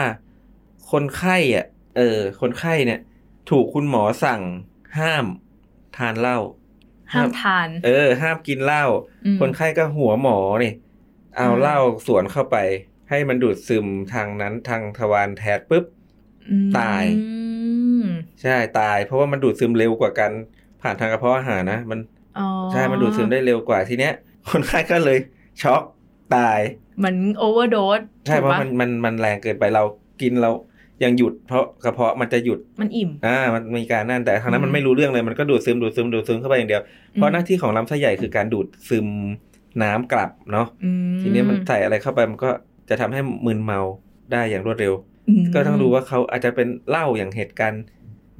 [0.91, 1.65] คนไข้อะ
[1.97, 2.99] เออ คนไข้เนี่ย
[3.49, 4.41] ถูกคุณหมอสั่ง
[4.99, 5.25] ห้าม
[5.97, 6.39] ทานเหล้า
[7.13, 8.85] ห้ามทาน เออ ห้ามกินเหล้า
[9.25, 10.73] อืมคนไข้ก็หัวหมอนี่
[11.35, 12.57] เอาอ่าเหล้าสวนเข้าไป
[13.09, 15.85] ให้มันดูดซึมทางนั้นทางทวารแทดปุ๊บ
[16.67, 17.03] มตาย
[18.41, 20.31] ใช่ตาย เพราะว่ามันดูดซึมเร็วกว่าการ
[20.81, 21.99] ผ่านทางกระเพาะอาหารนะมัน
[22.39, 24.13] อ๋อใช่มันดูดซึมได้เร็วกว่าทีเนี้ย
[24.49, 25.17] คนไข้ก็เลย
[25.61, 25.81] ช็อก
[26.35, 29.83] ตายเห มือนโอเวอร์โดสใช่เพราะมันมันมันแรงเกินไปเรา
[30.21, 30.51] กินเรา
[31.03, 36.81] ยังหยุดเพราะกระเพาะมันจะหยุดมันอิ่มอ่ามันมีการนั่นแต่ทางนั้นอืมมันไม่รู้เรื่องเลยมันก็ดูดซึมดูดซึมดูดซึมเข้าไปอย่างเดียว
[37.13, 39.07] เพราะหน้าที่ของลำไส้ใหญ่คือการดูดซึม
[39.83, 42.49] น้ำกลับเนาะอืมทีนี้มันใส่อะไรเข้าไปมันก็
[42.89, 43.79] จะทำให้มึนเมา
[44.31, 44.93] ได้อย่างรวดเร็ว
[45.29, 47.83] อืมก็ต้องดูว่าเขาอาจจะเป็นเหล้าอย่างเหตุการณ์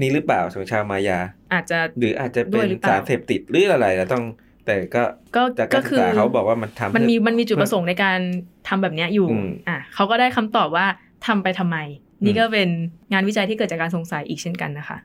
[0.02, 1.20] นี้หรือเปล่าของชาวมายา
[1.54, 4.24] อาจจะหรืออาจจะด้เป็วยนหรือเปล่าสารเสพติดหรืออะไรนะต้อง
[4.68, 5.04] แต่ก็
[5.36, 8.20] ก็จากก็การศึคืกอษาเขาบอกว่ามันทำมันมีให้มันมีจุดประสงค์ในการ
[8.68, 10.86] ทำแบบเนี้ยอยู่อืมอะเขาก็ได้คำตอบว่า
[11.28, 11.78] ทำไปทำไม
[12.24, 12.70] นี่อืมก็เป็น
[13.14, 14.98] งานวิจัยที่เกิดจากการสงสัยอีกเช่นกันนะคะ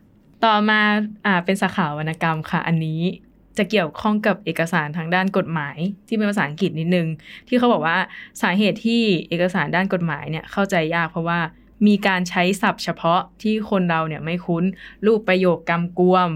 [0.45, 0.81] ต่อมา
[1.27, 3.01] อ่าเป็นสาขาวรรณกรรมค่ะ อันนี้
[3.59, 5.77] จะเกี่ยวข้องกับเอกสารทางด้านกฎหมาย
[6.09, 7.07] ที่เป็นภาษาอังกฤษนิดนึง
[7.49, 7.99] ที่เขาบอกว่า
[8.43, 11.39] สาเหตุที่เอกสารด้านกฎหมายเนี่ยเข้าใจยากเพราะว่า
[11.87, 14.65] มีการใช้ศัพท์เฉพาะที่คนเราเนี่ยไม่คุ้น
[15.07, 16.29] รูปประโยคกำกวม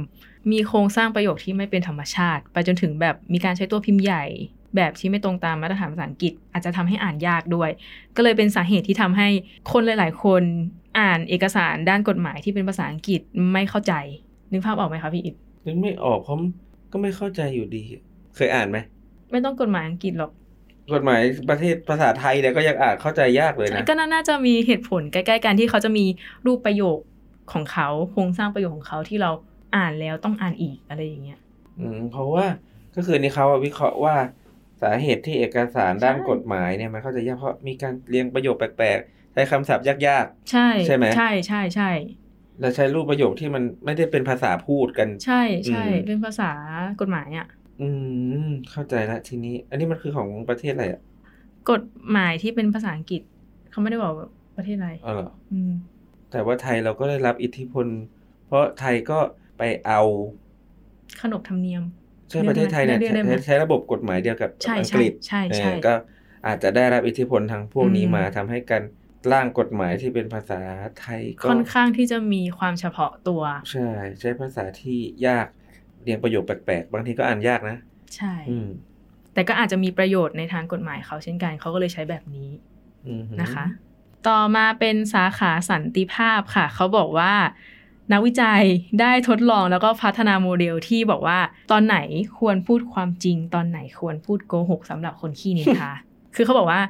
[0.53, 4.25] มีโครงสร้างประโยคที่ไม่เป็นธรรมชาติ ไปจนถึงแบบมีการใช้ตัวพิมพ์ใหญ่
[4.77, 7.71] แบบที่ไม่ตรงตามมาตรฐานภาษาอังกฤษ อาจจะทำให้อ่านยากด้วย
[8.17, 9.29] ก็เลยเป็นสาเหตุที่ทำให้
[9.73, 10.43] คนหลาย ๆ คน
[10.99, 13.21] อ่านเอกสารด้านกฎหมายที่เป็นภาษาอังกฤษ
[13.53, 13.93] ไม่เข้าใจ
[14.53, 15.35] นึกภาพออกไหมคะพี่อิด
[15.67, 16.37] นึกไม่ออกเพราะ
[16.93, 17.83] ก็ไม่เข้าใจอยู่ดี
[18.37, 18.79] เคยอ่านไหม
[19.31, 20.31] ไม่ต้องกฎหมายอังกฤษหรอก
[20.95, 26.05] กฎหมายประเทศภาษาไทยเนี่ยก็ยังอ่านเข้าใจยากเลยนะก็น่าจะมีเหตุผลใกล้ๆกันที่เขาจะมี
[26.47, 26.99] รูปประโยค
[27.53, 29.31] ของเขาโครงสร้างประโยคของเขาที่เรา
[29.75, 31.41] อ่านแล้วต้องอ่านอีกอะไรอย่างเงี้ย
[31.79, 32.47] อืมเพราะว่า
[32.97, 34.17] ก็คือนี่เขาอะวิเคราะห์ว่า
[34.83, 46.51] สาเหตุที่เอกสารด้านใช่กฎหมายเนี่ยมันเข้าใจยากเพราะมีการเรียงประโยคแปลกๆ ใช้คำศัพท์ยากใช่ใช่ไหมใช่ใช่ใช่ๆและใช้รูปประโยคที่มันไม่ได้เป็นภาษาพูดกัน ใช่ใช่อืมเป็นภาษา
[47.01, 47.47] กฎหมายอะ
[47.81, 47.89] อื
[48.47, 51.01] ม เข้าใจละทีนี้ อันนี้มันคือของประเทศอะไรอะ
[51.71, 53.23] กฎหมายที่เป็นภาษาอังกฤษ
[53.71, 55.73] เขาไม่ได้บอกว่าประเทศอะไรอ๋อเหรออืม
[56.31, 57.87] แต่ว่าไทยเราก็ได้รับอิทธิพล
[58.47, 59.19] เพราะไทยก็
[59.57, 59.97] ไปเอา
[61.21, 61.83] ขนบธรรมเนียม
[62.31, 65.90] ใช่เรียกประเทศไทยเนี่ยได้ไหมใช้ใช้ระบบกฎหมายเดียวกับใช่อังใช่กฤษใช่ใช่เออก็
[66.45, 68.83] อาจจะได้รับอิทธิพลทางพวกนี้อืมมาทำให้การ
[69.31, 70.55] ร่างกฎหมายที่เป็นภาษา
[70.95, 73.81] ไทยก็ค่อนข้างที่จะมีความเฉพาะตัว ใช่
[74.21, 74.92] ใช้ภาษาที่
[75.25, 75.47] ยาก
[76.01, 77.75] เรียงประโยคแปลกๆ บางทีก็อ่านยากนะ
[78.14, 78.64] ใช่อืม
[79.33, 82.51] แต่ก็อาจจะมีประโยชน์ในทางกฎหมายเขาเช่นกันเขาก็เลยใช้แบบนี้
[83.05, 83.66] อืมนะคะ
[84.29, 87.33] ต่อมาเป็นสาขาสันติภาพค่ะ เขาบอกว่า
[88.12, 88.62] นักวิจัย
[89.01, 91.38] ได้ทดลองแล้วก็พัฒนาโมเดลที่บอกว่า
[91.73, 91.97] ตอนไหน
[92.38, 95.90] ควรพูดความจริง ตอนไหนควรพูดโกหกสำหรับคนขี้นินทา
[96.35, 96.81] คือเขาบอกว่า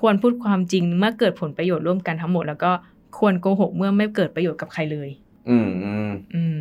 [0.00, 2.72] ควรพูดความจริงเมื่อเกิดผลประโยชน์ร่วมกันทั้งหมด แล้วก็
[3.18, 5.08] ควรโกหกเมื่อไม่เกิดประโยชน์กับใครเลย
[5.48, 6.60] อืมอืมอืม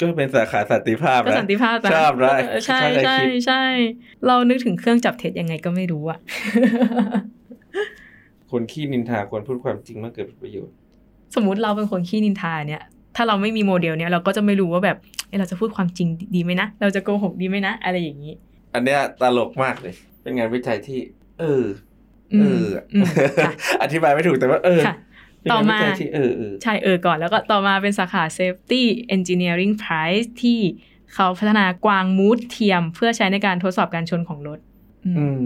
[0.00, 3.64] ก็เป็นสาขาสันติภาพก็นะสันติภาพนะชอบนะเออใช่เข้าใจใช่คิดใช่
[4.26, 6.18] เรานึกถึงเครื่องจับเท็จยังไงก็ไม่รู้อะ
[8.50, 10.74] คนขี้นินทาควรพูดความจริงเมื่อเกิดประโยชน์
[11.34, 12.82] สมมุติเราเป็นคนขี้นินทาเนี่ย
[13.16, 14.96] ถ้าเราไม่มีโมเดลเนี่ยเราก็จะไม่รู้ว่าแบบ
[15.28, 18.34] เอะเราจะพูดความจริงดีไหมนะ เราจะโกหกดีไหมนะ อะไรอย่างนี้
[18.74, 20.98] อันเนี้ยตลกมากเลย เป็นงานวิจัยที่
[21.40, 21.64] เออ
[22.34, 23.04] อืเอมออืม
[23.44, 24.94] ค่ะอธิบายไม่ถูกแต่ว่า เออค่ะ
[25.40, 28.82] เป็นต่องานมาวิจัยที่เออเออใช่เออก่อนแล้วก็ต่อมาเป็นสาขา Safety
[29.16, 30.60] Engineering Prize ที่
[31.14, 34.58] เขาพัฒนากวางมูดเทียม เพื่อใช้ในการทดสอบการชนของรถ
[35.06, 35.42] อืมอืม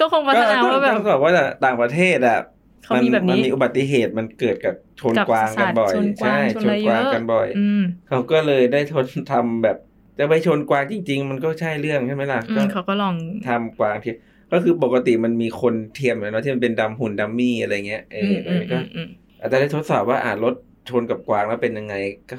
[0.00, 1.32] ก็คงพัฒนาว่าแบบต้องบอกว่า
[1.64, 2.38] ต่างประเทศอะ
[2.84, 9.76] เขามีแบบนี้มันมีอุบัติเหตุมันเกิดกับชนกับกวางกันบ่อยสัตว์ชนกวางใช่ชนชอะไรนเยกวางอะกันบ่อยอืมเขาก็เลยได้ทนทำแบบ
[10.18, 13.14] จะไปชนกวางจริง ๆ มันก็ใช่เรื่องใช่ไหมล่ะอืก็มเขาก็ลอง
[13.48, 14.16] ทำกวางเทียม
[14.52, 19.08] ก็คือปกติมันมีคนเทียมอยู่เนอะที่มันเป็นดำหุ่นดัมมี่อะไรเงี้ยเออือมออืมก็อืมอืม
[19.40, 20.54] อาจจะได้ทดสอบว่าอ่ารถ
[20.90, 21.94] ชนกับกวางแล้วเป็นยังไง
[22.30, 22.36] ก็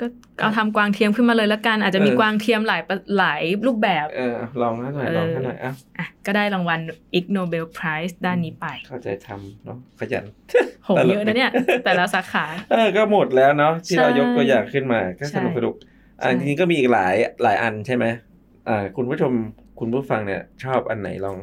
[0.00, 0.06] ก็
[0.40, 6.80] เอาทำกวางเทียมขึ้นมาเลยละกัน อาจจะมีเออกวางเทียมหลายประหลายรูปแบบ เออลองนะหน่อยเออลองนะหน่อยอะอะก็ได้รางวัล
[7.18, 10.24] Ig Nobel Prize ด้านนี้ไป เข้าใจทำเนาะขยัน
[10.84, 11.50] โหเยอะนะเนี่ย
[11.84, 15.74] แต่ละสาขา เออก็หมดแล้วเนาะที่ใช่เรายกตัวอย่างขึ้นมาก็ใช่สนุกสนุก
[16.22, 18.04] อ่าใช่จริงๆก็มีอีกหลายหลายอันใช่ไหม
[18.68, 19.32] อ่าคุณผู้ชม
[19.80, 21.38] คุณผู้ฟังเนี่ย ชอบอันไหนลอง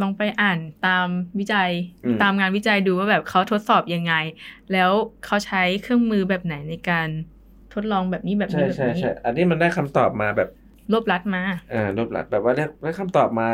[0.00, 1.06] ลองไปอ่านตาม
[1.38, 1.70] วิจัย
[2.04, 4.14] อืมตามงานวิจัยดูว่าแบบเขาทดสอบยังไง
[4.72, 4.90] แล้ว
[5.24, 7.08] เขาใช้เครื่องมือแบบไหนในการ
[7.74, 10.48] ทดลองแบบนี้แบบใช่นี้แบบใช่นี้ใช่อันนี้มันได้คำตอบมาแบบ
[10.92, 13.48] รวบรัดมาอ่ารวบลัดแบบว่าได้ได้คำตอบมา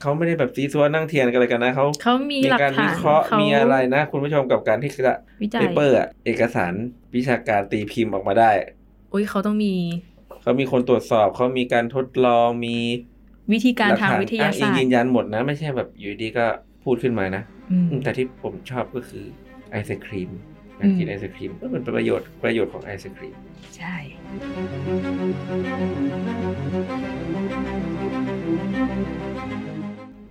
[0.00, 6.72] เขาไม่ได้แบบซีซัวนั่งเทียนกันอะไรกันนะเขาเขามีมีหลักการฐาวินเคราะห์เขามีอะไรนะ คุณผู้ชมกับการที่จะวิจัเปยเปอร์อะเอกสาร
[7.16, 8.50] วิชาการตีพิมพ์ออกมาได้
[9.12, 9.74] อุ้ยเขาต้องมี
[10.42, 12.76] เขามีคนตรวจสอบเขามีการทดลองมี
[13.52, 16.46] วิธีการหลัทางฐนวิทยาอ้งอิศางสตยืนร์ยันหมดนะ ไม่ใช่แบบอยู่ดีก็
[16.84, 19.24] พูดขึ้นมานะอืมอืมแต่ที่ผมชอบก็คือ
[19.70, 20.30] ไอศครีม
[20.78, 23.36] การกินอืมไอศครีมก็เป็นประโยชน์ประโยชน์ของไอศครีม
[23.76, 23.96] ใช่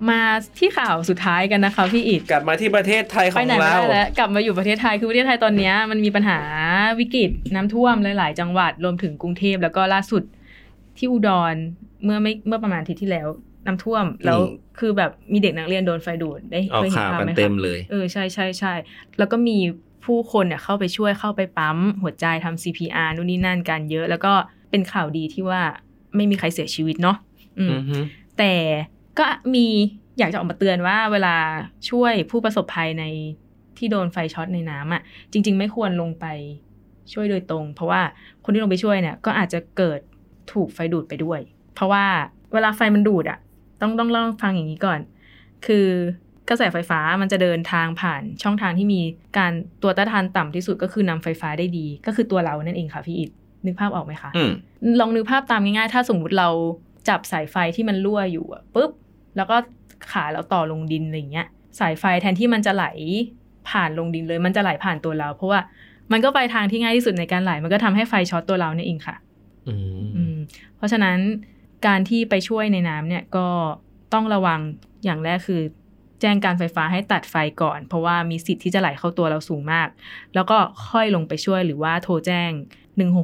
[0.10, 0.22] มา
[0.60, 6.40] ที่ข่าวสุดท้ายกันนะคะพี่อิดกลับมาที่ประเทศไทยขไปองไหนไม่เราได้แล้วกลับมาอยู่ประเทศไทยคือประเทศไทยตอนเนี้ยมันมีปัญหา
[7.00, 10.24] วิกฤตน้ำท่วมหลาย ๆ จังหวัดรวมถึงกรุงเทพแล้วก็ล่าสุด
[10.98, 11.56] ที่อุดร
[12.04, 13.28] เมื่อไม่เมื่อประมาณอาทิตย์ที่แล้ว
[13.66, 14.40] น้ำท่วมแล้ว
[14.80, 18.74] คือแบบมีเด็กนักเรียนโดนไฟดูดได้ออกเคยเห็นข่าวภาพกันไหมเต็คะมเลยเออใช่ใช่ใช่
[19.18, 19.58] แล้วก็มี
[20.06, 24.34] ผู้คนเนี่ยเข้าไปช่วยเข้าไปปั๊ม หัวใจทำ CPR นู่นนี่นั่นกันเยอะ แล้วก็
[24.70, 25.62] เป็นข่าวดีที่ว่า
[26.16, 27.18] ไม่มีใครเสียชีวิตเนาะ
[27.60, 27.98] อืมอือฮึ
[28.38, 28.54] แต่
[29.18, 29.26] ก็
[29.56, 29.68] มี
[30.20, 31.36] อยากจะออกมาเตือนว่าเวลา
[31.90, 33.06] ช่วยผู้ประสบภัยใน
[33.78, 36.26] ที่โดนไฟช็อตในน้ำอะ จริง ๆ ไม่ควรลงไป
[37.14, 38.02] ช่วยโดยตรง เพราะว่า
[38.44, 40.00] คนที่ลงไปช่วยเนี่ย ก็อาจจะเกิด
[40.52, 41.40] ถูกไฟดูดไปด้วย
[41.76, 42.06] เพราะว่า
[42.54, 43.40] เวลาไฟมันดูดอะ
[43.82, 45.00] ต้องต้องเล่าให้ฟังอย่างนี้ก่อน
[45.66, 45.88] คือ
[46.50, 49.02] กระแสไฟฟ้ามันจะเดินทางผ่านช่องทางที่มี
[49.38, 49.52] การ
[49.84, 53.30] ตัวต้านทานต่ำที่สุดก็คือนำไฟฟ้าได้ดี ก็คือตัวเรานั่นเองค่ะพี่อิด
[53.66, 54.52] นึกภาพออกไหมคะอืม
[55.00, 56.50] ลองนึกภาพตามง่ายๆ ถ้าสมมุติเรา
[57.10, 58.92] จับสายไฟที่มันรั่วอยู่อะปุ๊บ
[59.38, 59.58] แล้วก็
[60.12, 61.48] ขาเราต่อลงดินอะไรอย่างเงี้ย
[61.80, 62.86] สายไฟแทนที่มันจะไหล
[63.70, 65.60] ผ่านลงดินเลย มันจะไหลผ่านตัวเรา เพราะว่า
[66.12, 69.16] มันก็ไปทางที่ง่ายที่สุดในการไหล มันก็ทำให้ไฟช็อตตัวเราเนี่ยเองค่ะ
[69.68, 70.36] อืมอืม
[70.78, 71.18] เพราะฉะนั้น
[71.88, 73.48] การที่ไปช่วยในน้ำเนี่ยก็
[74.14, 74.60] ต้องระวัง
[75.06, 75.62] อย่างแรกคือ
[76.22, 79.88] แจ้งการไฟฟ้าให้ตัดไฟก่อน เพราะว่ามีสิทธิ์ที่จะไหลเข้าตัวเราสูงมาก
[80.36, 80.58] แล้วก็
[80.90, 82.52] ค่อยลงไปช่วยหรือว่าโทรแจ้ง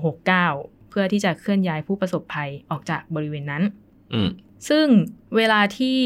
[0.07, 3.63] 1669 เพื่อที่จะเคลื่อนย้ายผู้ประสบภัยออกจากบริเวณนั้น
[4.13, 4.29] อืม
[4.69, 4.85] ซึ่ง
[5.35, 5.99] เวลาที่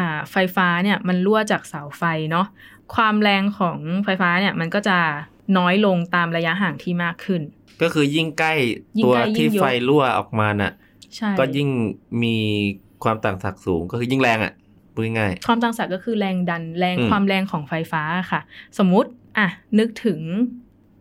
[0.00, 2.46] อ่าไฟฟ้าเนี่ยมันรั่วจากเสาไฟเนาะ
[2.94, 4.98] ความแรงของไฟฟ้าเนี่ยมันก็จะ
[5.58, 7.42] น้อยลงตามระยะห่างที่มากขึ้น
[7.82, 8.52] ก็คือยิ่งใกล้
[8.98, 10.72] ยิ่งตัวใกล้ยิ่ที่งยกไฟรั่วออกมาน่ะ
[11.16, 11.68] ใช่ก็ยิ่ง
[12.22, 12.36] มี
[13.04, 14.52] ความต่างศักย์สูงก็คือยิ่งแรงอะ
[14.94, 18.40] พูดง่ายความต่างศักย์ก็คือแรงดันแรงอืมความแรงของไฟฟ้าค่ะ
[18.78, 20.20] สมมุติอะนึกถึง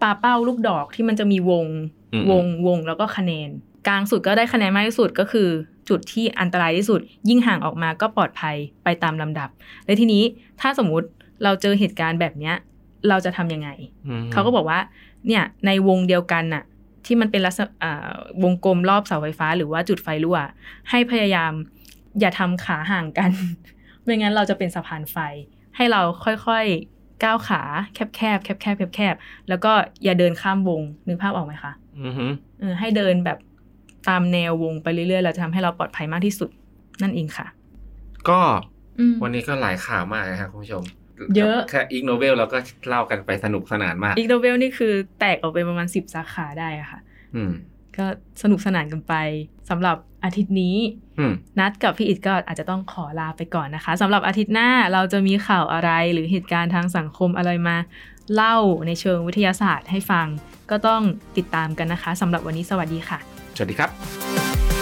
[0.02, 1.66] ปลาเป้าลูกดอกที่มันจะมีวง
[2.14, 3.50] อืมวงวงแล้วก็คะแนน
[3.88, 5.50] กลางสุดก็ได้คะแนนมากที่สุดก็คือ
[5.90, 9.50] จุดที่อันตรายที่สุด ยิ่งห่างออกมาก็ปลอดภัยไปตามลำดับ
[9.86, 10.24] และทีนี้
[10.62, 11.08] ถ้าสมมุติ
[11.44, 12.56] เราเจอเหตุการณ์แบบเนี้ย
[13.10, 13.70] เราจะทำยังไง
[14.08, 14.80] อืมเขาก็บอกว่า
[15.28, 16.64] เนี่ยในวงเดียวกันน่ะ
[17.06, 18.12] ที่มันเป็นลักษณะอ่า
[18.44, 20.38] วงกลมรอบเสาไฟฟ้า หรือว่าจุดไฟรั่ว
[20.90, 21.52] ให้พยายาม
[22.20, 23.32] อย่าทำขาห่างกัน
[24.04, 25.18] ไม่งั้นเราจะเป็นสะพานไฟ
[25.76, 27.62] ให้เราค่อยๆก้าวขา
[27.94, 29.72] แคบๆแคบๆแคบๆแคบๆแล้วก็
[30.04, 32.26] อย่าเดินข้ามวงนึกภาพออกไหมคะอือฮึ
[32.60, 33.38] เออให้เดินแบบ
[34.10, 36.50] ตามแนววงไปเรื่อยๆเราจะทำให้เราปลอดภัยมากที่สุด
[37.02, 37.48] นั่นเองค่ะ
[38.30, 38.40] ก็
[39.00, 40.84] อืมวันนี้ก็หลายข่าวมากนะครับคุณผู้ชม
[41.38, 47.00] เยอะแค่อีกโนเวลเราก็เล่ากันไปสนุกสนานมากอีกโนเวลนี่คือแตกออกเป็นประมาณสิบสาขาได้อะค่ะ
[47.36, 47.52] อืม
[47.98, 48.06] ก็
[48.42, 49.14] สนุกสนานกันไป
[49.70, 50.78] สำหรับอาทิตย์นี้
[51.20, 57.78] อืมนัดกับพี่อิดก็อาจจะต้องขอลาไปก่อนนะคะสำหรับอาทิตย์หน้าเราจะมีข่าวอะไรหรือเหตุการณ์ทางสังคมอะไรมา
[58.34, 60.28] เล่าในเชิงวิทยาศาสตร์ให้ฟัง
[60.72, 61.02] ก็ต้อง
[61.38, 63.20] ติดตามกันนะคะสำหรับวันนี้สวัสดีค่ะ
[63.56, 64.73] สวัสดีครับ